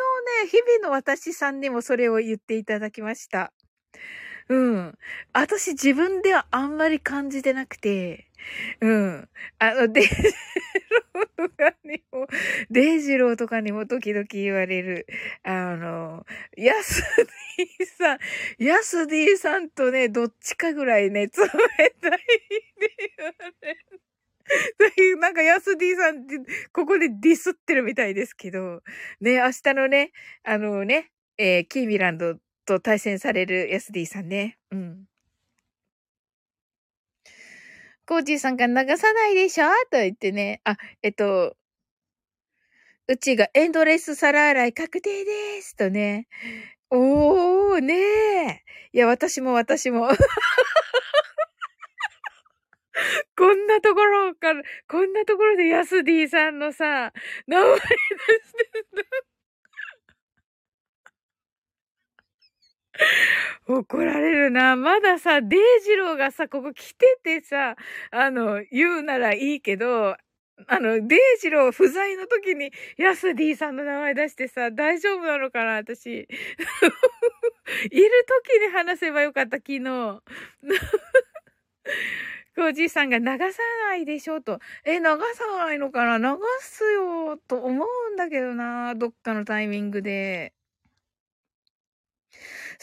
[0.51, 3.53] 日々の私さんにもそれを言っていただきました。
[4.49, 4.99] うん。
[5.33, 8.29] 私自分ではあんまり感じてなくて、
[8.81, 9.29] うん。
[9.59, 12.27] あの、デイジローとかにも、
[12.71, 15.07] デイジローとかにも時々言われる、
[15.45, 16.27] あの、
[16.57, 17.03] ヤス
[17.57, 18.19] ディさん、
[18.59, 21.49] ヤスディさんとね、どっちかぐらいね、冷たい
[21.89, 22.01] って
[23.17, 25.19] 言われる。
[25.19, 26.39] なんか、ヤスディさんって、
[26.73, 28.83] ここでディスってるみたいですけど、
[29.21, 34.59] ね、明日のね、あのね、えー、キーミランドと対戦されるヤスディさんね。
[34.71, 35.05] うん。
[38.07, 39.67] コージーさんが流さないでしょ？
[39.91, 40.61] と言ってね。
[40.65, 41.57] あ、えっと、
[43.09, 46.27] うちがエンドレス皿洗い確定ですとね。
[46.91, 48.63] おー、ねえ。
[48.93, 50.09] いや、私も私も。
[53.37, 57.13] こんなところから、こんなところでヤスディさんのさ、
[57.47, 57.95] 名前出して
[58.95, 59.32] た。
[63.67, 64.77] 怒られるな。
[64.77, 67.77] まださ、デイジローがさ、ここ来ててさ、
[68.11, 70.17] あの、言うならいいけど、
[70.69, 76.11] あの、デイジロー不在の時に、ヤスディさんの名前出してさ、大丈夫なのかな私。
[77.91, 78.11] いる
[78.47, 80.23] 時に話せばよかった、昨日。
[82.55, 84.59] ココージーさんが流さないでしょと。
[84.85, 85.17] え、流さ
[85.59, 86.19] ないのかな？
[86.19, 88.95] 流すよと思うんだけどな。
[88.95, 90.53] どっかのタイミングで。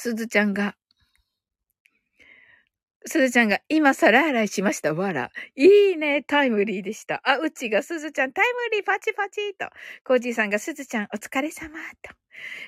[0.02, 0.76] すずちゃんが、
[3.06, 4.94] すずちゃんが、今皿洗いしました。
[4.94, 5.30] わら。
[5.58, 6.24] いいね。
[6.24, 7.20] タイムリーでした。
[7.26, 9.68] あ、うちがすずちゃん、タイムリー、パチパチと。
[10.06, 12.16] コージーさんが、すずちゃん、お疲れ様と。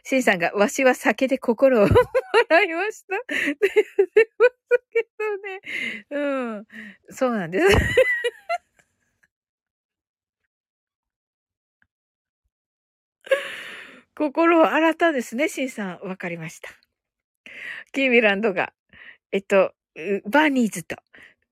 [0.03, 1.95] シンさんが、わしは酒で心をも
[2.49, 3.15] らいました。
[3.15, 5.61] って言ってますけどね。
[6.09, 6.65] うん。
[7.11, 7.67] そうなんです。
[14.17, 15.99] 心を洗ったですね、シンさん。
[16.01, 16.69] わかりました。
[17.91, 18.73] キーミランドが、
[19.31, 19.73] えっと、
[20.25, 20.95] bunnies と、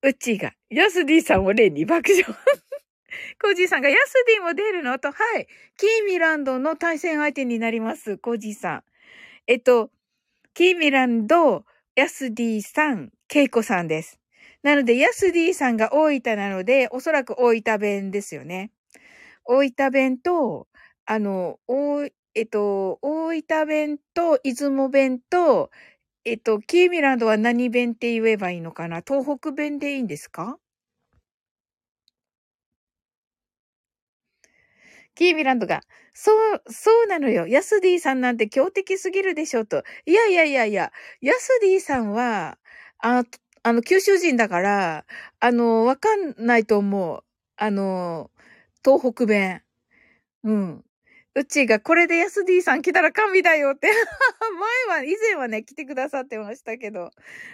[0.02, 2.24] ウッチーが、ヤスディさんを例に爆笑。
[3.42, 4.98] コージーさんが、ヤスディも出るの？
[4.98, 5.46] と、はい。
[5.76, 8.18] キーミランドの対戦相手になります。
[8.18, 8.84] コージーさん。
[9.46, 9.90] えっと、
[10.54, 11.64] キーミランド、
[11.96, 14.18] ヤスディさん、ケイコさんです。
[14.62, 18.70] なので、ヤスディさんが大分なので、おそらく大分弁ですよね。
[19.44, 20.68] 大分弁と、
[21.04, 25.70] あの、おえっと、大分弁と、出雲弁と、
[26.26, 29.00] えっと、キーミランドは何弁って言えばいいのかな？
[29.00, 30.58] 東北弁でいいんですか？
[35.16, 35.80] キーミランドが、
[36.14, 37.46] そう、そうなのよ。
[37.46, 39.82] ヤスディさんなんて強敵すぎるでしょうと。
[40.06, 42.58] いやいやいやいや、ヤスディさんは、
[42.98, 43.24] あ
[43.62, 45.04] あの、九州人だから、
[45.40, 47.24] あの、わかんないと思う。
[47.56, 48.30] あの、
[48.84, 49.62] 東北弁。
[50.44, 50.84] うん。
[51.40, 53.88] うちがこれでヤスディさん来たら神だよって
[54.88, 57.10] 前は、以前はね、来てくださってましたけど。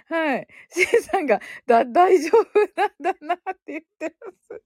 [0.09, 0.49] はい。
[0.71, 4.63] シンさんが、だ、大丈夫なんだなって言ってます。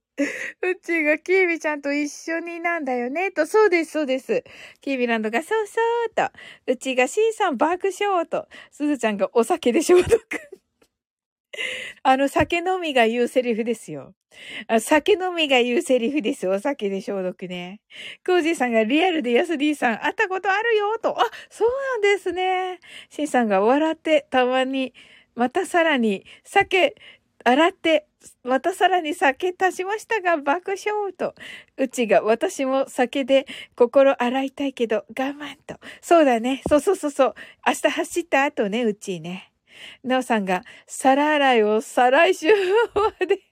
[0.62, 3.30] うちがキービちゃんと一緒になんだよね。
[3.30, 4.42] と、そうです、そうです。
[4.80, 6.30] キービランドが、そうそうと。
[6.66, 8.48] うちがシンさん爆笑と。
[8.70, 10.18] すずちゃんがお酒で消毒。
[12.02, 14.14] あの、酒飲みが言うセリフですよ。
[14.68, 16.48] あ酒飲みが言うセリフです。
[16.48, 17.80] お酒で消毒ね。
[18.24, 21.20] コージーさんがリアルでヤスディさん会ったことあるよと。
[21.20, 22.78] あ、そうなんですね。
[23.08, 24.94] シンさんが笑ってたまに、
[25.34, 26.94] またさらに酒、
[27.42, 28.06] 洗って、
[28.44, 31.34] またさらに酒足しましたが爆笑と。
[31.76, 35.76] うちが私も酒で心洗いたいけど我慢と。
[36.02, 36.62] そうだね。
[36.68, 37.34] そうそうそうそう。
[37.66, 39.49] 明日走った後ね、うちね。
[40.02, 42.48] なおさんが、皿洗いを再来週
[42.94, 43.50] まで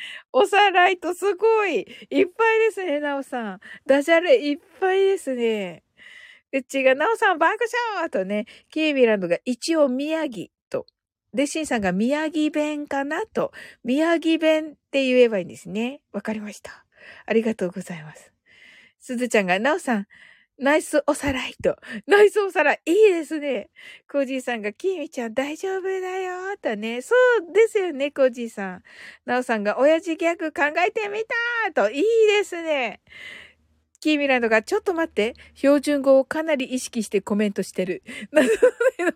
[0.32, 3.60] おさらいとすごいいっぱいですね、なおさん。
[3.86, 5.82] ダジャレいっぱいですね。
[6.52, 10.86] うちが、なおさん爆笑とね、キービランドが一応宮城と。
[11.34, 13.52] で、シンさんが宮城弁かなと。
[13.84, 16.00] 宮城弁って言えばいいんですね。
[16.12, 16.84] わかりました。
[17.26, 18.32] ありがとうございます。
[19.00, 20.06] すずちゃんが、なおさん、
[20.58, 21.76] ナイスおさらいと。
[22.06, 22.80] ナイスおさらい。
[22.86, 23.68] いいですね。
[24.10, 26.56] コージーさんが、キーミちゃん大丈夫だよ。
[26.56, 27.02] とね。
[27.02, 27.14] そ
[27.50, 28.82] うですよね、コージーさん。
[29.26, 31.22] ナオさんが、親父ギャグ考えてみ
[31.72, 31.90] たと。
[31.90, 32.02] いい
[32.38, 33.00] ですね。
[34.06, 38.04] キーミランドが、ちょっと待って、標準語をかなり意識してコメントしてる。
[38.30, 38.48] なる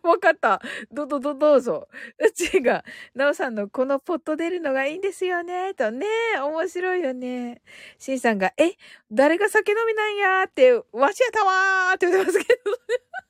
[0.03, 0.61] ほど、わかった。
[0.91, 1.87] ど、ど、ど、どうぞ。
[2.19, 5.75] うちが、なおさんのこのポット出るのがいいんですよね。
[5.75, 6.09] とね、
[6.43, 7.63] 面白いよね。
[7.99, 8.73] しんさんが、え、
[9.13, 13.30] 誰が酒飲みなんやって、わしやたわーって言ってますけど。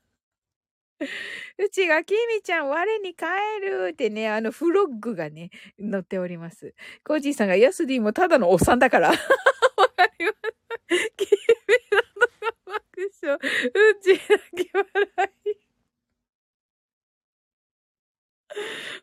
[1.59, 3.25] うちが、きみちゃん、我に帰
[3.63, 6.75] るってね、あの、フロッグがね、載っております。
[7.05, 9.09] コージーさんが、ヤスディもただのおっさんだから。
[9.11, 11.13] わかります。
[11.17, 11.29] 君
[11.93, 13.37] のの爆笑。
[13.37, 14.09] うち
[14.55, 14.87] 泣き笑
[15.47, 15.71] い。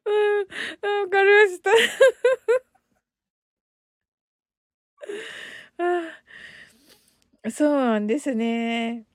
[0.06, 0.10] う
[1.00, 1.72] ん、わかりました。
[7.52, 9.06] そうなんですね。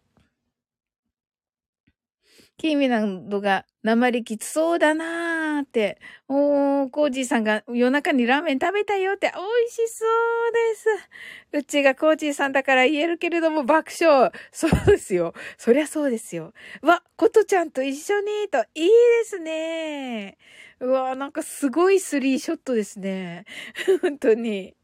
[2.62, 5.98] キーミランドが鉛きつそうだなーって。
[6.28, 10.52] おー、コージーさんが夜中にラーメン食べたよって、美味しそう
[11.50, 11.58] です。
[11.58, 14.30] うちがコージーさんだから言えるけれども爆笑。
[14.52, 15.34] そうですよ。
[15.58, 16.52] そりゃそうですよ。
[16.82, 18.92] わ、ことちゃんと一緒にと、いいで
[19.24, 20.38] すね。
[20.78, 23.44] うわ、なんかすごいスリーショットですね。
[24.02, 24.76] 本当に。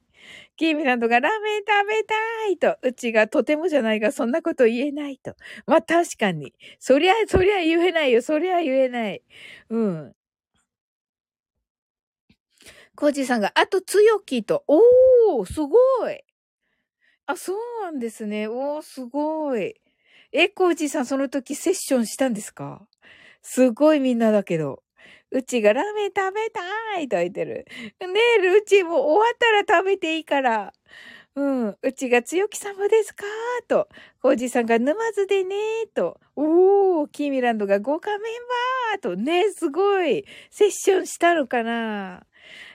[0.58, 5.36] キーミランドがラーメン食べたいと、うちがとてもじゃないがそんなこと言えないと。
[5.66, 6.52] まあ確かに。
[6.80, 8.20] そりゃ、そりゃ言えないよ。
[8.22, 9.22] そりゃ言えない。
[9.70, 10.12] うん。
[12.96, 14.64] コージさんが、あと強気と。
[14.66, 15.78] おー、すご
[16.10, 16.24] い。
[17.26, 18.48] あ、そうなんですね。
[18.48, 19.74] おー、すごい。
[20.32, 22.86] え、コージさんその時セッションしたんですか？
[23.42, 24.82] すごいみんなだけど。
[25.30, 27.66] うちがラーメン食べたいと言ってる。
[28.00, 30.72] ねえ、うちも終わったら食べていいから。
[31.34, 31.76] うん。
[31.82, 33.24] うちが強気様ですか？
[33.68, 33.88] と。
[34.20, 36.18] コージさんが沼津でねと。
[36.34, 39.16] おー、キーミランドが豪華メンバーと。
[39.16, 40.24] ねすごい。
[40.50, 42.26] セッションしたのかな？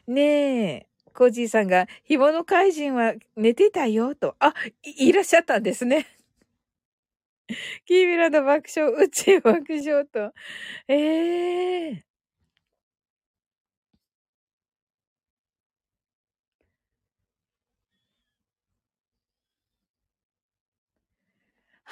[0.08, 0.88] ねえ。
[1.14, 4.36] コージーさんが、ひもの怪人は寝てたよと。
[4.39, 6.08] あ、い、いらっしゃったんですね。
[7.86, 10.34] キーミランド爆笑、うち爆笑と。
[10.88, 12.12] ええー。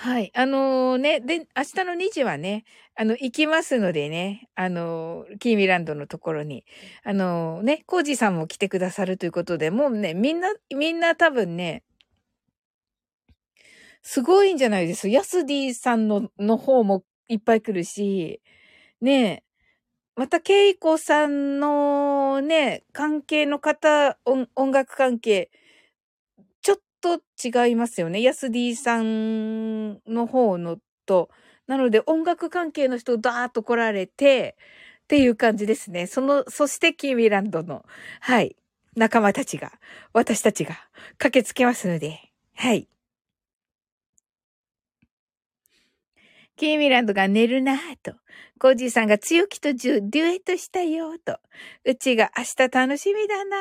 [0.04, 0.32] はい。
[0.34, 2.64] あのー、ね、で、明日の2時はね、
[2.95, 6.66] あの、行きますのでね、あのー、キーミランドのところに、
[7.04, 11.84] あのー、ね、コージさんも来てくださるということで、もうね、みんな、みんな多分ね、
[14.02, 18.41] すごいんじゃないですヤスディさんの、の方もいっぱい来るし、
[19.02, 19.43] ね
[20.16, 25.52] また、ケイコさんのね、関係の方、音楽関係、
[27.44, 28.22] 違いますよね。
[28.22, 31.30] ヤスディさんの方のと。
[31.68, 34.58] なので音楽関係の人をダーッと来られて、
[35.04, 36.08] っていう感じですね。
[36.08, 37.84] その、そしてキーミランドの、
[38.22, 38.56] はい、
[38.96, 39.74] 仲間たちが、
[40.14, 40.78] 私たちが
[41.18, 42.88] 駆けつけますので、はい。
[46.62, 48.14] キーミランドが寝るなぁと。
[48.59, 51.39] コージーさんが強気とデュエットしたよと。
[51.86, 53.57] うちが明日楽しみだな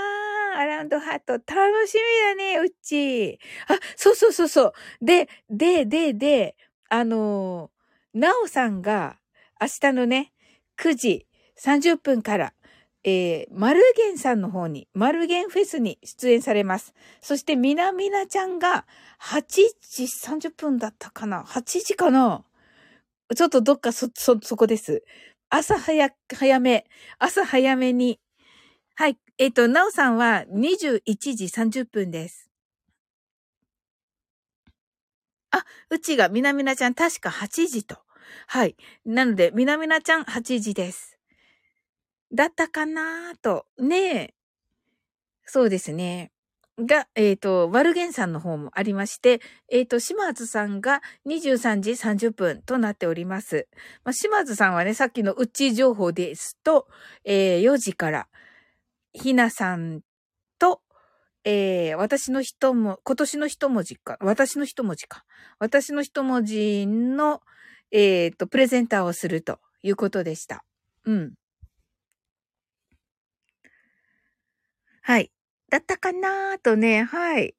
[0.57, 0.59] ぁ。
[0.59, 1.49] アラウンドハート楽
[1.87, 3.39] しみだね、うち。
[3.69, 4.73] あ、そうそうそうそう。
[5.01, 6.57] で、で、で、で、
[6.91, 9.17] あのー、なおさんが
[9.59, 10.35] 明日のね、
[10.77, 11.27] 9時
[11.59, 12.53] 30分から、
[13.03, 16.93] えー、マルゲンさんの方に、マルゲンフェスに出演されます。
[17.23, 18.85] そして、みなみなちゃんが
[19.23, 22.45] 8時30分だったかな ?8 時かな？
[23.35, 25.05] ちょっとどっかそ、そ、そこです。
[25.49, 26.87] 朝早、早め、
[27.19, 28.21] 朝早めに。
[28.95, 29.19] はい。
[29.39, 31.01] えっ、ー、と、なおさんは21
[31.37, 32.51] 時30分です。
[35.53, 37.99] あ、うちがみなみなちゃん確か8時と。
[38.47, 38.77] はい。
[39.05, 41.19] なので、みなみなちゃん8時です。
[42.33, 43.67] だったかなーと。
[43.79, 44.35] ねえ。
[45.45, 46.31] そうですね。
[46.87, 53.69] が、えっ、ー、と、ワルゲンさんの方もありまして、えっ、ー、と、島津さんが23時30分となっております。
[54.05, 56.89] まあ、島津さんはね、さっきのうち情報ですと、
[57.25, 58.29] えー、4時から、
[59.13, 60.01] ひなさん
[60.59, 60.83] と、
[61.45, 65.25] えー、私の一文、今年の一文字か、私の一文字か。
[65.59, 67.41] 私の一文字の、
[67.91, 70.65] えっ、ー、と、プレゼンターをするということでした。
[71.05, 71.35] うん。
[75.03, 75.31] はい。
[75.71, 77.55] だったかなとね、はい。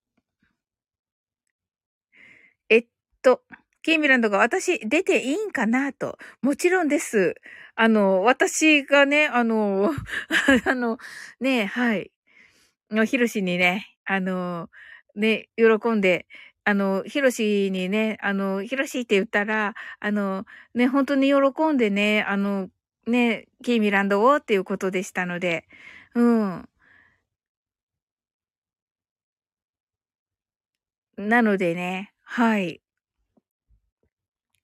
[2.69, 2.85] えっ
[3.21, 3.41] と、
[3.83, 6.17] キーミランドが私出ていいんかなと。
[6.41, 7.35] もちろんです。
[7.75, 9.91] あの、私がね、あの、
[10.65, 10.97] あの、
[11.39, 12.11] ね、はい。
[12.91, 14.69] の、ヒロシにね、あの、
[15.15, 16.27] ね、喜んで、
[16.65, 20.45] あの、ヒロシにね、あの、ヒロシって言ったら、あの、
[20.75, 22.69] ね、本当に喜んでね、あの、
[23.07, 25.67] ね、キーミランドをっていうことでしたので、
[26.15, 26.69] うん。
[31.27, 32.81] なのでね、はい。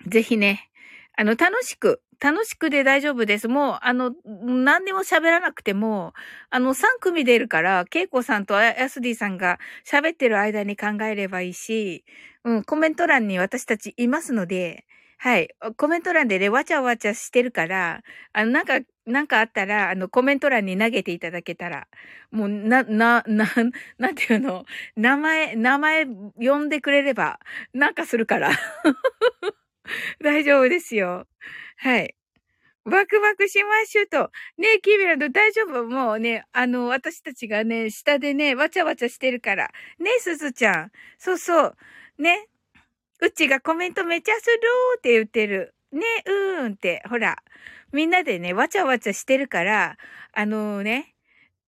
[0.08, 0.70] ぜひね、
[1.18, 3.48] あの、楽しく、楽しくで大丈夫です。
[3.48, 6.14] もう、あの、何にも喋らなくても、
[6.50, 12.06] あの、3組出るから、ケイコさんとヤスディさんが喋ってる間に考えればいいし、
[12.44, 14.86] うん、コメント欄に私たちいますので、
[15.18, 15.50] はい。
[15.78, 18.02] コメント欄でね、わちゃわちゃしてるから、
[18.34, 21.88] あの、なんか、なんかあったら、あの、コメント欄に投げていただけたら、
[22.32, 23.48] もう、な、な、な、
[23.98, 24.66] なんていうの、
[24.98, 27.40] 名前、名前呼んでくれれば、
[27.74, 28.52] なんかするから。
[30.24, 31.28] 大丈夫ですよ。
[31.78, 32.16] はい。
[32.86, 34.32] バクバクしましょうと。
[34.58, 35.84] ねえ、キービランド大丈夫？
[35.86, 39.72] もうね、あの、私たちがね、下でね、わちゃわちゃしてるから。
[40.00, 40.92] ねえ、すずちゃん。
[41.20, 41.78] そうそう。
[42.20, 42.48] ね。
[43.22, 45.76] うちがコメントめちゃするーって言ってる。
[45.94, 47.38] ね、うーんって、ほら。
[47.98, 49.98] みんなでね、わちゃわちゃしてるから、
[50.32, 51.16] あのー、ね、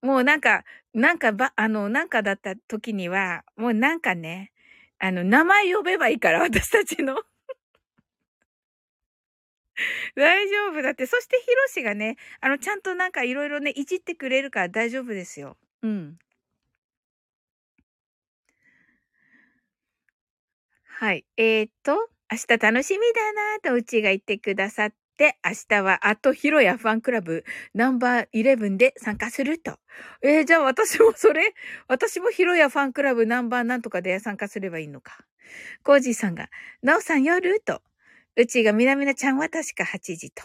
[0.00, 0.64] もうなんか、
[0.94, 4.52] なんかば、あの、なんかだった時には、もうなんかね、
[5.00, 7.16] あの、名前呼べばいいから、私たちの。
[10.14, 11.06] 大丈夫だって。
[11.06, 15.56] そしてヒロシがね、あの、ちゃんとなんかいろいろね、いじってくれるから大丈夫ですよ。
[15.82, 16.16] うん。
[20.84, 21.24] はい。
[21.36, 24.92] えー、っと、明日楽しみだなとうちが言ってくださっ、
[25.44, 27.44] 明日はあとヒロヤファンクラブ
[27.74, 29.78] ナンバー11で参加すると。
[30.22, 31.54] えー、じゃあ私もそれ、
[31.88, 35.18] 私もヒロヤファンクラブナンバーなんとかで参加すればいいのか。
[35.82, 36.48] コージーさんが、
[36.82, 37.60] ナオさん夜？
[37.60, 37.82] と。
[38.36, 40.44] うちがみなみなちゃんは確か8時と。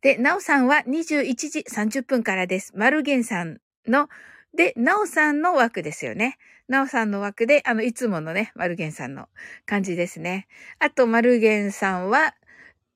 [0.00, 2.72] で、なおさんは21時30分からです。
[2.74, 4.08] マルゲンさんの
[4.54, 6.36] で、なおさんの枠ですよね。
[6.68, 9.28] なおさんの枠で、あの、いつものね、マルゲンさんの
[9.66, 10.46] 感じですね。
[10.78, 12.34] あと、マルゲンさんは、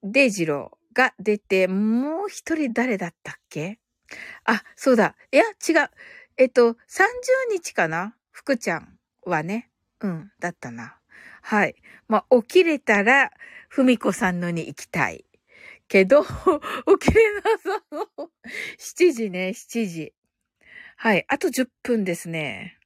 [0.03, 3.79] デイジローが出て、もう一人誰だったっけ？
[4.45, 5.17] あ、そうだ。
[5.33, 5.91] いや、違う。
[6.37, 6.77] えっと、30
[7.53, 8.15] 日かな？
[8.33, 9.71] 福ちゃんはね。
[10.01, 10.99] うん、だったな。
[11.43, 11.77] はい。
[12.09, 13.31] まあ、起きれたら、
[13.69, 15.25] ふみこさんのに行きたい。
[15.89, 16.25] けど、
[17.01, 18.31] 起きれなさそう。
[18.79, 20.13] 7時ね、7時。
[20.97, 21.25] はい。
[21.29, 22.79] あと10分ですね。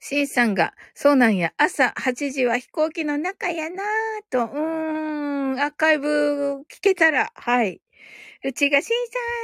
[0.00, 3.86] シンさんが、そうなんや、朝8時は飛行機の中やなぁ
[4.30, 6.06] と、うーん、アーカイブ
[6.70, 7.80] 聞けたら、はい。
[8.44, 8.88] うちがしん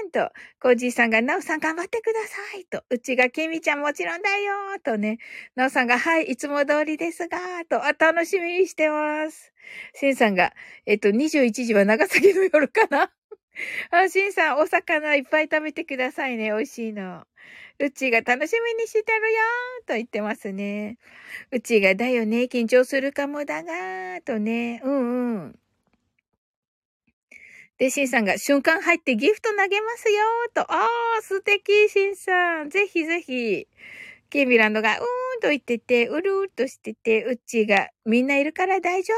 [0.03, 4.55] さんと、コージーさんがなおさん頑張ってくださいと、うちがきみちゃんもちろんだよ
[4.85, 5.19] とね、
[5.57, 9.53] なおさんがはい、いつも通りですが、と、あ、楽しみにしてます。
[9.97, 10.53] しんさんが、
[10.87, 13.11] えっと、21時は長崎の夜かな
[13.91, 16.47] あ、しんさん、お魚いっぱい食べてくださいね。
[16.47, 17.27] 美味しいの。
[17.81, 19.39] うちが楽しみにしてるよ
[19.87, 20.99] と言ってますね。
[21.53, 24.81] うちがだよね、緊張するかもだがとね。
[24.85, 25.59] うんうん。
[27.79, 30.23] で、シンさんが瞬間入ってギフト投げますよ
[30.55, 30.61] と。
[30.73, 30.87] あ
[31.19, 32.71] あ、素敵、シンさん。
[32.71, 33.67] ぜひぜひ。
[34.35, 35.03] ケイミランドが、うー
[35.39, 39.15] んと言ってて、うるーっとしてて、うっちーが、みんないるから大丈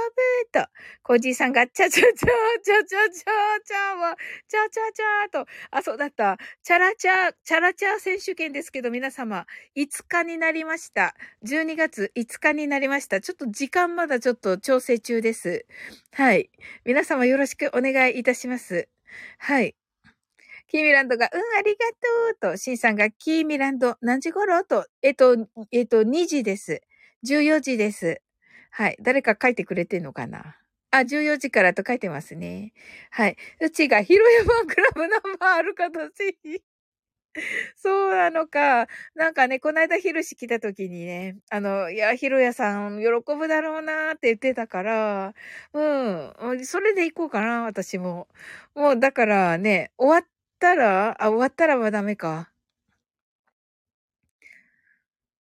[0.53, 0.69] 夫と、
[1.03, 3.31] コージーさんが、ちゃちゃちゃ、ちゃちゃちゃ、
[3.65, 4.15] ちゃは、
[4.47, 6.37] ちゃちゃちゃと、あ、そうだった。
[6.63, 11.15] チャラチャ、チャラチャ選手権ですけど、皆様、5日になりました。
[11.45, 13.23] 12月5日になりました。
[13.23, 15.65] ちょっと時間まだちょっと調整中です。
[16.13, 16.51] はい。
[16.85, 18.87] 皆様よろしくお願いいたします。
[19.39, 19.75] はい。
[20.69, 21.79] キーミランドが、うん、ありが
[22.41, 24.65] とうと、シンさんが、キーミランド、何時頃？
[24.65, 25.37] と、えっと、
[25.71, 26.83] えっと、2時です。
[27.25, 28.21] 14時です。
[28.71, 28.97] はい。
[29.01, 30.57] 誰か書いてくれてんのかな？
[30.91, 32.73] あ、14時からと書いてますね。
[33.11, 33.37] はい。
[33.61, 36.63] うちが、ヒロヤファンクラブナンバーあるかとし。
[37.77, 38.89] そうなのか。
[39.15, 43.07] なんかね、この間ヒルシ来た時にね、あの、いや、ヒロヤさん喜
[43.37, 45.35] ぶだろうなって言ってたから、
[45.75, 46.67] うん。
[46.67, 48.29] それで行こうかな、私も。
[48.75, 52.51] もう、だからね、終わったら、あ、終わったらはダメか。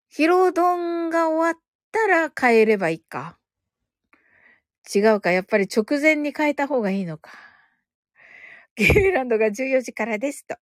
[0.08, 3.38] ヒロドンが終わったら変えればいいか。
[4.94, 5.30] 違うか。
[5.30, 7.30] やっぱり直前に変えた方がいいのか。
[8.76, 10.56] ゲーランドが14時からですと。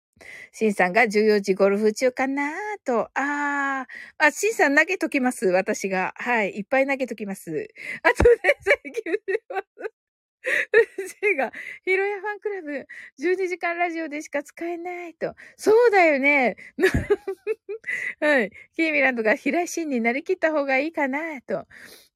[0.52, 2.52] シンさんが14時ゴルフ中かな
[2.84, 3.08] と。
[3.14, 3.86] あー。
[4.18, 5.46] あ、シンさん投げときます。
[5.48, 6.12] 私が。
[6.16, 6.50] はい。
[6.58, 7.68] いっぱい投げときます。
[8.02, 8.30] あとで、
[8.60, 9.99] thank you します。
[10.42, 11.52] うちが、
[11.84, 12.86] ヒロヤファンクラブ、
[13.18, 15.34] 12時間ラジオでしか使えないと。
[15.56, 16.56] そうだよね。
[18.20, 18.50] はい。
[18.74, 21.66] キーミランドがヒロインになりきった方がいいかなと。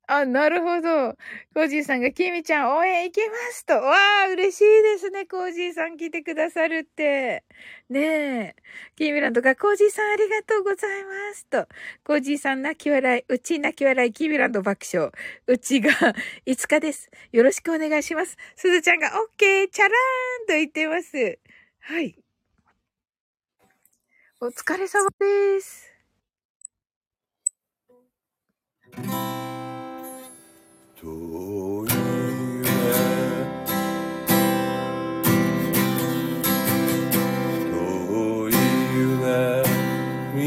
[0.06, 1.16] あ、なるほど。
[1.54, 3.74] コージーさんが、キミちゃん応援行けますと。
[3.74, 3.94] わ
[4.26, 5.24] あ、嬉しいですね。
[5.24, 7.44] コージーさん来てくださるって。
[7.88, 8.56] ねえ。
[8.96, 11.66] キーミランドが、コージーさんありがとうございますと。
[12.04, 15.10] コージーさん泣き笑い、うち泣き笑い、キミランド爆笑。
[15.46, 15.90] うちが
[16.46, 17.10] 5日です。
[17.32, 18.36] よろしくお願いします。
[18.56, 19.90] すずちゃんが、オッケー、チャラー
[20.44, 21.38] ンと言ってます。
[21.80, 22.16] はい。
[24.40, 25.94] お疲れ様です。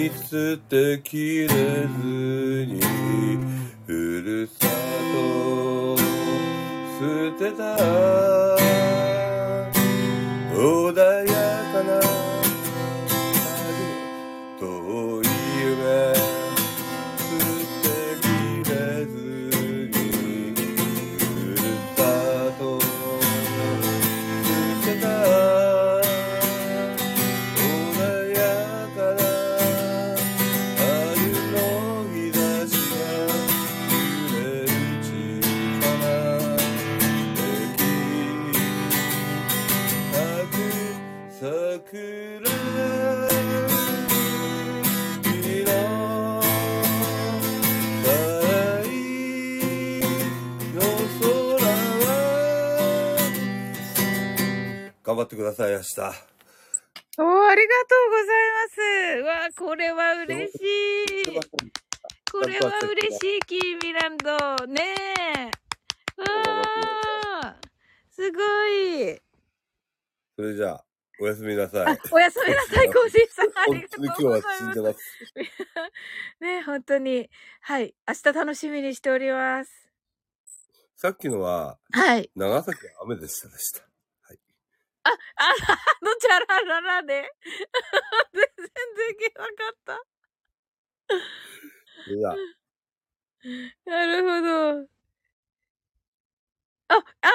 [0.10, 1.54] 見捨てきれず
[2.66, 2.80] に
[3.86, 3.92] ふ
[4.26, 4.68] るさ
[5.14, 7.78] と捨てた。
[55.18, 56.02] 張ってください、明日。
[57.20, 59.64] おー、ありがとうございます。
[59.64, 60.56] わこれは嬉し
[61.24, 61.40] い。
[62.32, 64.66] これは嬉しい、キーミランド。
[64.68, 64.96] ね
[65.38, 65.52] え。
[66.22, 67.56] わー、
[68.12, 69.20] すごい。
[70.36, 70.86] それじゃあ、
[71.20, 71.98] おやすみなさい。
[72.12, 73.48] おやすみなさい、コージーさん。
[73.58, 74.22] ありがとうございます。
[74.22, 75.00] 今日は死んでます。
[76.42, 77.30] ね本当に。
[77.62, 77.96] はい。
[78.08, 79.72] 明日楽しみにしております。
[80.96, 82.30] さっきのは、はい。
[82.36, 83.87] 長崎は雨でしたでした。
[85.38, 87.32] あ、あのチャラララで。
[88.34, 90.06] 全然然なかった。
[92.06, 92.42] それじゃあ、
[93.86, 94.88] なるほど。
[96.90, 97.32] あ、あ、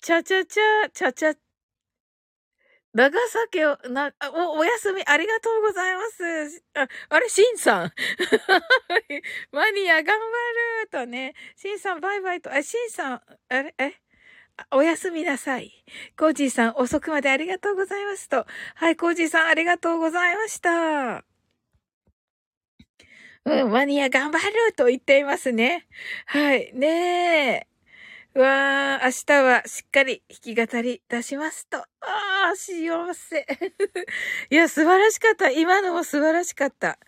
[0.00, 1.34] ちゃちゃちゃ、ちゃちゃ。
[2.94, 6.64] 長崎を、な、あお、お休みありがとうございます。
[6.74, 7.92] あ、あれ、シンさん。
[9.52, 10.22] マニア頑張
[10.84, 11.34] るとね。
[11.56, 13.84] シンさんバイバイと、あ、シンさん、あれ、え？
[13.86, 13.90] あ
[14.70, 15.84] おやすみなさい。
[16.18, 18.46] コージーさん遅くまでありがとうございますと。
[18.74, 21.24] はい、コージーさんありがとうございました。
[23.44, 25.86] うん、マニア頑張ると言っていますね。
[26.26, 26.88] はい、ね
[27.52, 27.75] え。
[28.36, 31.78] うわー、明日はしっかり弾き語り出しますと。
[31.78, 33.46] あー、幸せ。
[34.50, 35.50] いや、素晴らしかった。
[35.50, 36.98] 今のも素晴らしかった。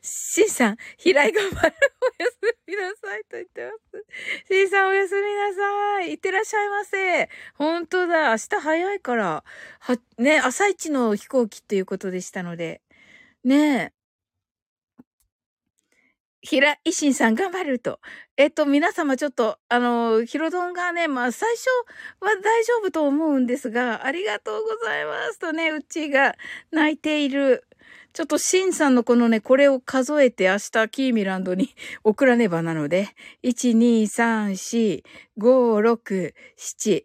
[0.00, 1.74] しんさん、平井頑張る。
[2.20, 4.04] おやすみなさいと言ってます。
[4.46, 6.10] しんさん、おやすみなさい。
[6.12, 7.30] いってらっしゃいませ。
[7.54, 8.30] 本当だ。
[8.30, 9.44] 明日早いから。
[9.80, 12.80] は、ね、朝一の飛行機っていうことでしたので。
[13.42, 13.95] ねえ。
[16.46, 17.98] 平井心さん頑張ると。
[18.36, 21.66] えっと、皆様ちょっと、あの、ヒロドンがね、まあ、最初
[22.20, 26.36] は大丈夫と思うんですが、ありがとうございますとね、うちが
[26.70, 27.64] 泣いている。
[28.12, 31.74] ちょっと、シンさんのこのね、これを数えて明日、キーミランドに
[32.04, 33.08] 送らねばなので、
[33.42, 35.02] 1、2、3、4、
[35.38, 37.02] 5、6、7、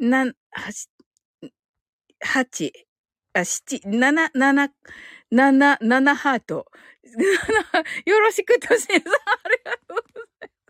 [0.00, 1.50] 7、8、
[2.24, 2.70] 8、
[3.32, 4.70] あ、7、7、7、
[5.32, 6.66] 7、7ハート。
[8.04, 8.98] よろしくと、しんさん、あ
[9.48, 10.60] りがとうございます。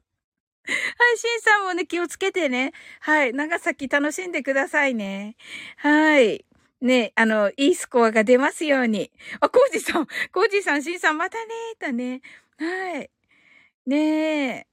[0.98, 2.72] はい、しんさんもね、気をつけてね。
[3.00, 5.36] はい、長崎楽しんでくださいね。
[5.76, 6.44] はい。
[6.80, 9.10] ね、あの、いいスコアが出ますように。
[9.40, 12.22] あ、コージさん、コージさん、しんさん、またねーとね。
[12.58, 13.10] はい。
[13.86, 14.66] ねえ。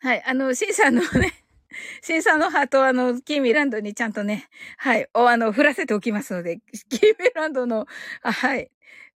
[0.00, 1.32] はい、あの、しんさんのね、
[2.02, 4.48] しんさんのハートは、あの、キーミランドにちゃんとね、
[4.78, 7.86] はい、お、あの、振らせておきますので、キーミランドの、
[8.22, 8.70] あはい、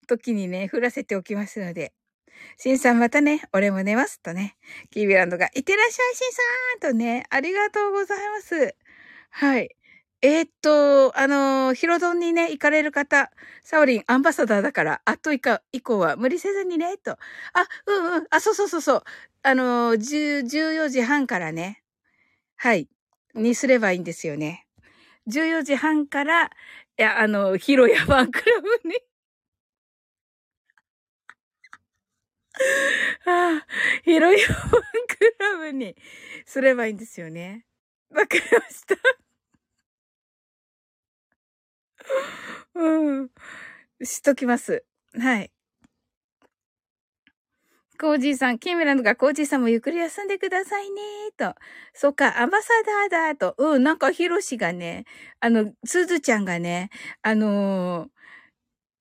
[0.07, 1.92] 時にね、振らせておきますので。
[2.57, 4.57] しんさんまたね、俺も寝ますとね。
[4.90, 6.32] キービランドが、いってらっしゃいしん
[6.80, 8.76] さんとね、ありがとうございます。
[9.30, 9.76] はい。
[10.24, 13.32] えー、っと、あのー、ヒロドンにね、行かれる方、
[13.64, 17.12] サオリンアンバサダーだから、あっと以下、以降は無理せずにね、と。
[17.12, 17.18] あ、
[17.86, 19.03] うんうん、あ、そうそうそうそう。
[19.42, 21.82] あのー、14時半からね、
[22.57, 22.88] はい、
[23.34, 24.66] にすればいいんですよね。
[25.28, 26.48] 14時半から、い
[26.98, 28.94] や、あの、ヒロヤファンクラブに
[33.26, 33.66] ああ、
[34.04, 35.96] ヒロヤファンクラブに
[36.46, 37.66] すればいいんですよね。
[38.10, 38.96] わかりました。
[42.74, 43.30] うん。
[44.02, 44.84] しときます。
[45.18, 45.50] はい。
[48.00, 51.00] コージーさん、キーメランドがコージーさんもゆっくり休んでくださいね、
[51.36, 51.54] と。
[51.94, 52.68] そっか、アンバサ
[53.08, 53.54] ダーだ、と。
[53.58, 55.04] うん、なんかヒロシがね、
[55.38, 56.90] あの、すずちゃんがね、
[57.22, 58.08] あのー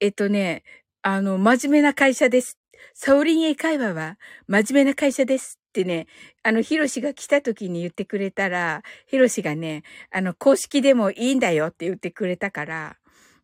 [0.01, 0.63] えっとね、
[1.03, 2.59] あの、真面目な会社です。
[2.93, 4.17] サオリン英会話は
[4.47, 6.07] 真面目な会社ですってね、
[6.43, 12.97] あの、ヒロシが来た時に言ってくれたら、ヒロシがね、あの、公式でもいいんだよって言ってくれたから、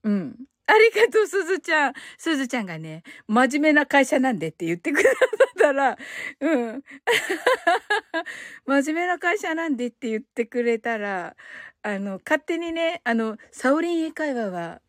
[0.04, 0.36] うん。
[0.70, 1.94] ありがとう、すずちゃん。
[2.18, 5.10] すずちゃんがね、真面目な会社なんでって言ってくれ
[5.58, 5.98] たら、
[6.42, 6.84] うん。
[8.68, 11.38] 真面目な会社なんでって言ってくれたら、
[11.84, 14.82] あの、勝手にね、あの、サオリン英会話は、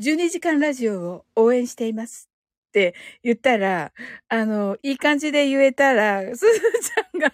[0.00, 2.27] 12時間ラジオを応援しています
[2.68, 3.92] って言ったら、
[4.28, 7.32] あの、いい感じで言えたら、すずちゃんが、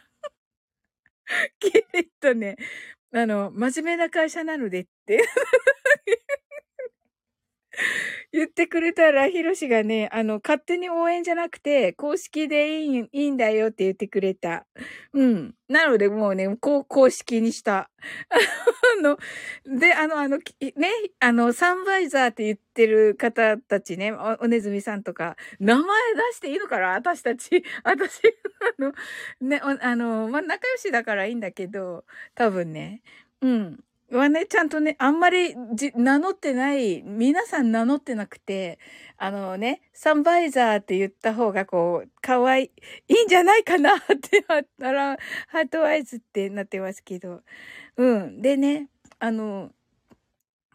[1.61, 2.57] きっとね、
[3.13, 5.19] あの、真面目な会社なのでって。
[8.33, 14.67] 言ってくれたら、ヒロシがね、あの、勝手に応援じゃなくて、公式でいい、いいんだよって言ってくれた。
[15.13, 15.55] うん。
[15.69, 17.91] なので、もうね、こう、公式にした。
[18.99, 19.19] あの、
[19.79, 26.91] で、あの、あの、ね、あの、サンバイザーって言ってる方たちね、お、おねずみさんとか、名前出していいのかな？
[26.93, 27.65] 私たち。
[27.85, 28.21] 私、
[28.79, 28.93] あの、
[29.41, 32.05] ね、あの、まあ、仲良しだからいいんだけど、
[32.35, 33.03] 多分ね。
[33.41, 33.85] うん。
[34.19, 38.79] はね、ちゃんとね、あんまりじ名乗ってない、皆さん名乗ってなくて、
[39.17, 42.71] あのね、サンバイザーって言った方がこう、可愛い、
[43.09, 45.17] いいんじゃないかなってあったら、
[45.49, 47.43] ハートアイズってなってますけど。
[47.97, 48.43] うん。
[48.43, 48.89] でね、
[49.19, 49.71] あの、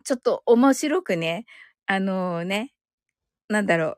[0.04, 1.46] ちょっと面白くね、
[1.86, 2.74] あのね、
[3.50, 3.98] なんだろ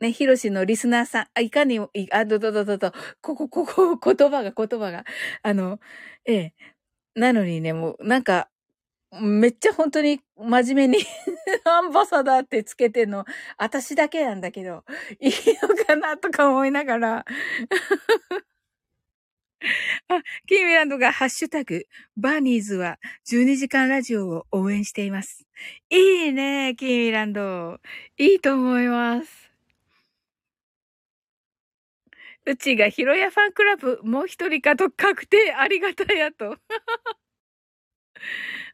[0.00, 0.04] う。
[0.04, 2.92] ね、ヒロシのリスナーさん、あ、いかにも、いあ、どどどどど、
[3.22, 5.04] ここ、ここ、言葉が、言葉が、
[5.42, 5.80] あの、
[6.26, 6.54] ええ。
[7.14, 8.48] なのにね、もう、なんか、
[9.20, 11.04] めっちゃ本当に真面目に
[11.64, 13.24] アンバサダーってつけてんの、
[13.58, 14.84] 私だけなんだけど、
[15.20, 17.24] いいのかなとか思いながら
[20.08, 21.86] あ、キーミランドがハッシュタグ、
[22.16, 25.46] バーニーズは12時間ラジオを応援しています。
[25.90, 27.80] いいね、キーミランド。
[28.18, 29.43] いいと思います。
[32.46, 36.58] うちがヒロヤファンクラブ、もう一人かと確定、ありがたやと。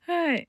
[0.07, 0.49] はい。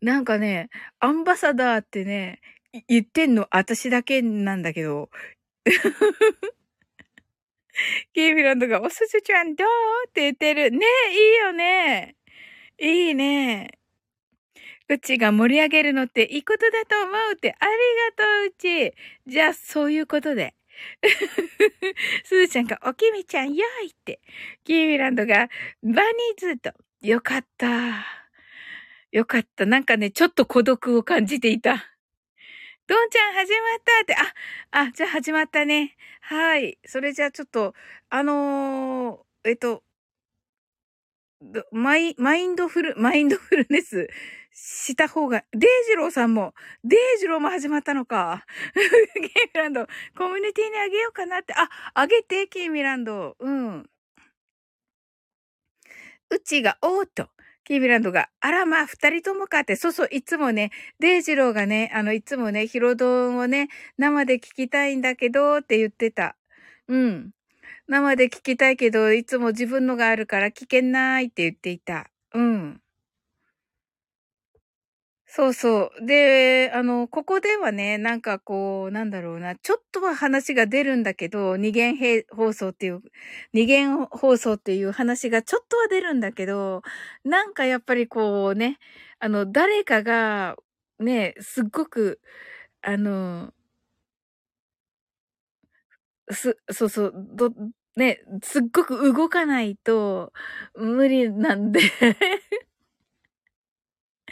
[0.00, 0.68] なんかね、
[1.00, 2.40] アンバサダーってね、
[2.88, 5.10] 言ってんの私だけなんだけど。
[8.14, 9.66] キーミランドが、おすずちゃんどう
[10.08, 10.70] って言ってる。
[10.70, 10.78] ね
[11.10, 12.16] え、いいよね。
[12.78, 13.78] いいね。
[14.88, 17.72] うちが盛り上げるのっていいことだと思うって、あり
[18.16, 18.94] がとう、うち。
[19.26, 20.54] じゃあ、そういうことで。
[22.24, 24.20] すずちゃんが、おきみちゃん、よいって。
[24.64, 25.48] キーミランドが、
[25.82, 26.72] bunnies と。
[27.02, 28.04] よかった。
[29.12, 29.66] よかった。
[29.66, 31.94] なんかね、ちょっと孤独を感じていた。
[32.86, 34.14] どんちゃん始まったって、
[34.72, 35.96] あ、あ、じゃあ始まったね。
[36.20, 36.78] はい。
[36.84, 37.74] それじゃあちょっと、
[38.10, 39.82] あのー、えっと、
[41.72, 44.08] マイ、マインドフル、マインドフルネス
[44.54, 48.46] した方が、デイジローさんも、デイジローも始まったのか。
[48.74, 49.86] キーミランド、
[50.16, 53.36] コミュニティにあげようかなって、あ、あげて、キーミランド。
[53.40, 53.90] うん。
[56.30, 57.28] うちが、おーっと。
[57.64, 66.36] キーミランドが、あらまあ、二人ともかって、そうそう、いつもね、デイジローがね、あの、いつもね、ヒロドンをね、生で聞きたいんだけど、って言ってた。
[66.88, 67.30] うん。
[67.88, 72.10] 生で聞きたいけど、いつも自分のがあるから聞けないって言っていた。
[72.34, 72.83] うん。
[75.36, 76.06] そうそう。
[76.06, 81.96] で、あの、ここではね、なんかこう、なんだろうな、ちょっとは話が出るんだけど、二元
[82.30, 83.02] 放送っていう、
[83.52, 86.82] 二元放送っていう話がちょっとは出るんだけど、
[87.24, 88.78] なんかやっぱりこうね、
[89.18, 90.54] あの、誰かが、
[91.00, 92.20] ね、すっごく、
[92.82, 93.52] あの、
[96.30, 97.50] す、そうそう、ど、
[97.96, 100.32] ね、すっごく動かないと
[100.74, 101.80] 無理なんで。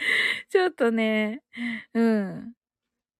[0.49, 1.41] ちょっとね、
[1.93, 2.53] うん。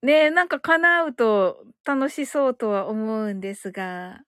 [0.03, 4.23] ねなんか叶うと楽しそうとは思うんですが。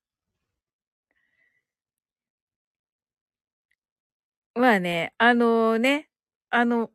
[4.57, 6.09] まあね、あのね、
[6.49, 6.89] あの、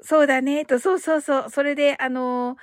[0.00, 2.56] そうだね、と、そうそうそう、それで、あの、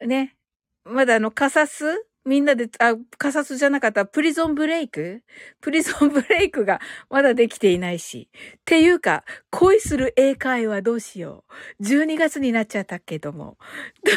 [0.00, 0.36] ね、
[0.84, 1.84] まだあの、カサス
[2.28, 5.22] みんなで、あ、カサスじゃなかった、プリゾンブレイク
[5.62, 8.28] プリゾンブレイクがまだできていないし。
[8.58, 11.44] っていうか、恋する英会話どうしよ
[11.80, 11.82] う。
[11.84, 13.56] 12月になっちゃったけども。
[14.04, 14.12] と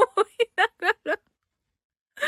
[0.00, 0.06] 思
[0.40, 1.20] いながら。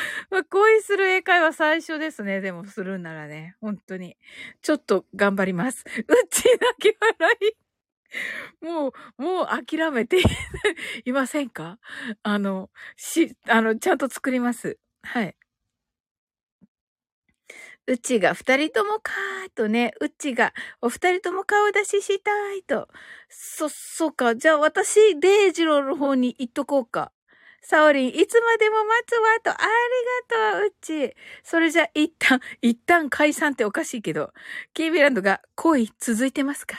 [0.30, 2.40] まあ、恋する英会話最初ですね。
[2.40, 3.56] でもするんならね。
[3.60, 4.16] 本当に。
[4.62, 5.84] ちょっと頑張ります。
[5.86, 5.92] う
[6.30, 7.56] ち泣き笑い。
[8.64, 10.18] もう、もう諦めて
[11.04, 11.78] いませんか？
[12.22, 14.78] あの、し、あの、ちゃんと作ります。
[15.06, 15.36] はい。
[17.88, 22.88] うちが二人ともかーとね、うちがお二人とも顔出ししたいと。
[23.28, 24.34] そ、そうか。
[24.34, 27.12] じゃあ私、デイジローの方に行っとこうか。
[27.62, 29.50] サオリン、いつまでも待つわと。
[29.50, 29.60] あり
[30.36, 31.14] がとう、うち。
[31.44, 34.32] それじゃ、一旦、一旦解散っておかしいけど。
[34.74, 36.76] キービランドが恋続いてますか？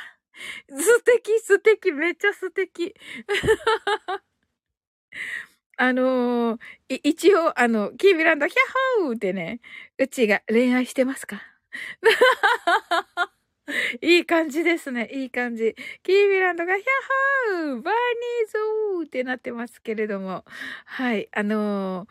[0.69, 2.93] 素敵、素敵、めっちゃ素敵。
[5.77, 6.59] あのー
[7.03, 8.55] 一応、あの、キービランド、ヒャ
[9.01, 9.59] ッホーってね、
[9.99, 11.41] うちが恋愛してますか？
[14.01, 15.09] いい感じですね。
[15.13, 15.75] いい感じ。
[16.03, 16.85] キービランドが、ヒャッ
[17.73, 18.51] ホーバーニー
[19.01, 20.45] ズーってなってますけれども。
[20.85, 21.29] はい。
[21.33, 22.09] あのー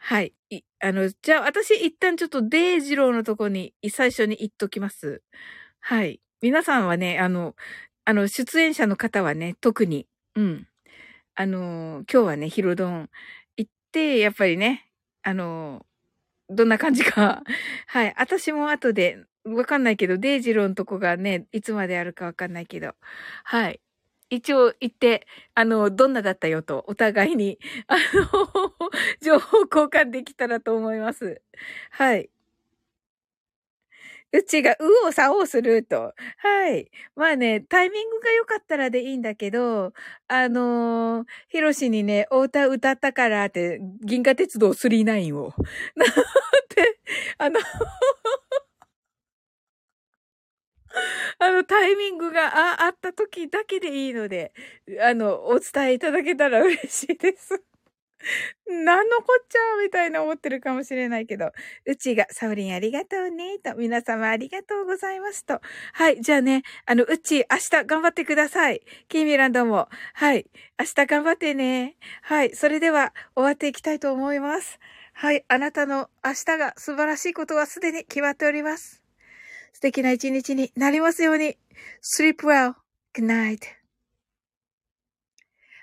[0.00, 0.32] はい。
[0.50, 5.22] いあの、じゃあ私一旦ちょっとデイジローのとこに最初に言っときます。
[5.80, 6.20] はい。
[6.42, 7.56] 皆さんはね、あの、
[8.04, 10.06] あの、出演者の方はね、特に、
[10.36, 10.68] うん。
[11.40, 13.08] あの、今日はね、ヒロドン
[13.56, 14.90] 行って、やっぱりね、
[15.22, 15.86] あの、
[16.50, 17.44] どんな感じか。
[17.88, 18.14] はい。
[18.18, 22.94] 私も後で、わかんないけど、デイジローのとこがね、いつまであるかわかんないけど。
[23.44, 23.80] はい。
[24.30, 27.58] 一応行って、あの、どんなだったよと、お互いに、
[27.88, 28.00] あの、
[29.22, 31.42] 情報交換できたらと思います。
[31.92, 32.30] はい。
[34.32, 34.76] うちが、う
[35.08, 36.12] おさおすると。
[36.36, 36.90] はい。
[37.16, 39.92] まあね、タイミングが良かったらでいいんだけど、
[40.28, 45.54] あのー、ヒロシにね、お歌歌ったからって、銀河鉄道39を。
[45.96, 46.08] なん
[46.68, 47.00] て、
[47.38, 47.58] あの、
[51.38, 54.52] あの、タイミングがああった時だけでいいので、
[55.00, 57.62] あの、お伝えいただけたら嬉しいです。
[58.66, 61.52] なんのこっちゃみたいな思ってるかもしれないけど。
[61.86, 63.74] うちが、サウリンありがとうね、と。
[63.76, 65.60] 皆様ありがとうございます、と。
[65.92, 68.82] はい、じゃあね、あの、うち、明日頑張ってください。
[69.08, 69.88] キーミランドも。
[70.14, 70.46] はい、
[70.78, 71.96] 明日頑張ってね。
[72.22, 74.78] はい、それでは、終わっていきたいと思います。
[75.12, 79.02] はい、あなたの明日が素晴らしいことはすでに決まっております。
[79.72, 81.56] 素敵な一日になりますように。
[82.02, 82.74] sleep well.
[83.14, 83.77] good night.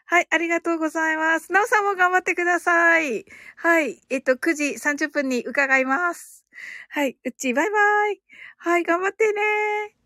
[0.08, 1.52] はい、ありがとうございます。
[1.52, 3.26] なおさんも頑張ってください。
[3.58, 6.46] はい、えっと、9時30分に伺います。
[6.90, 8.22] はい、うっち、バイバイ。
[8.58, 10.05] はい、頑張ってね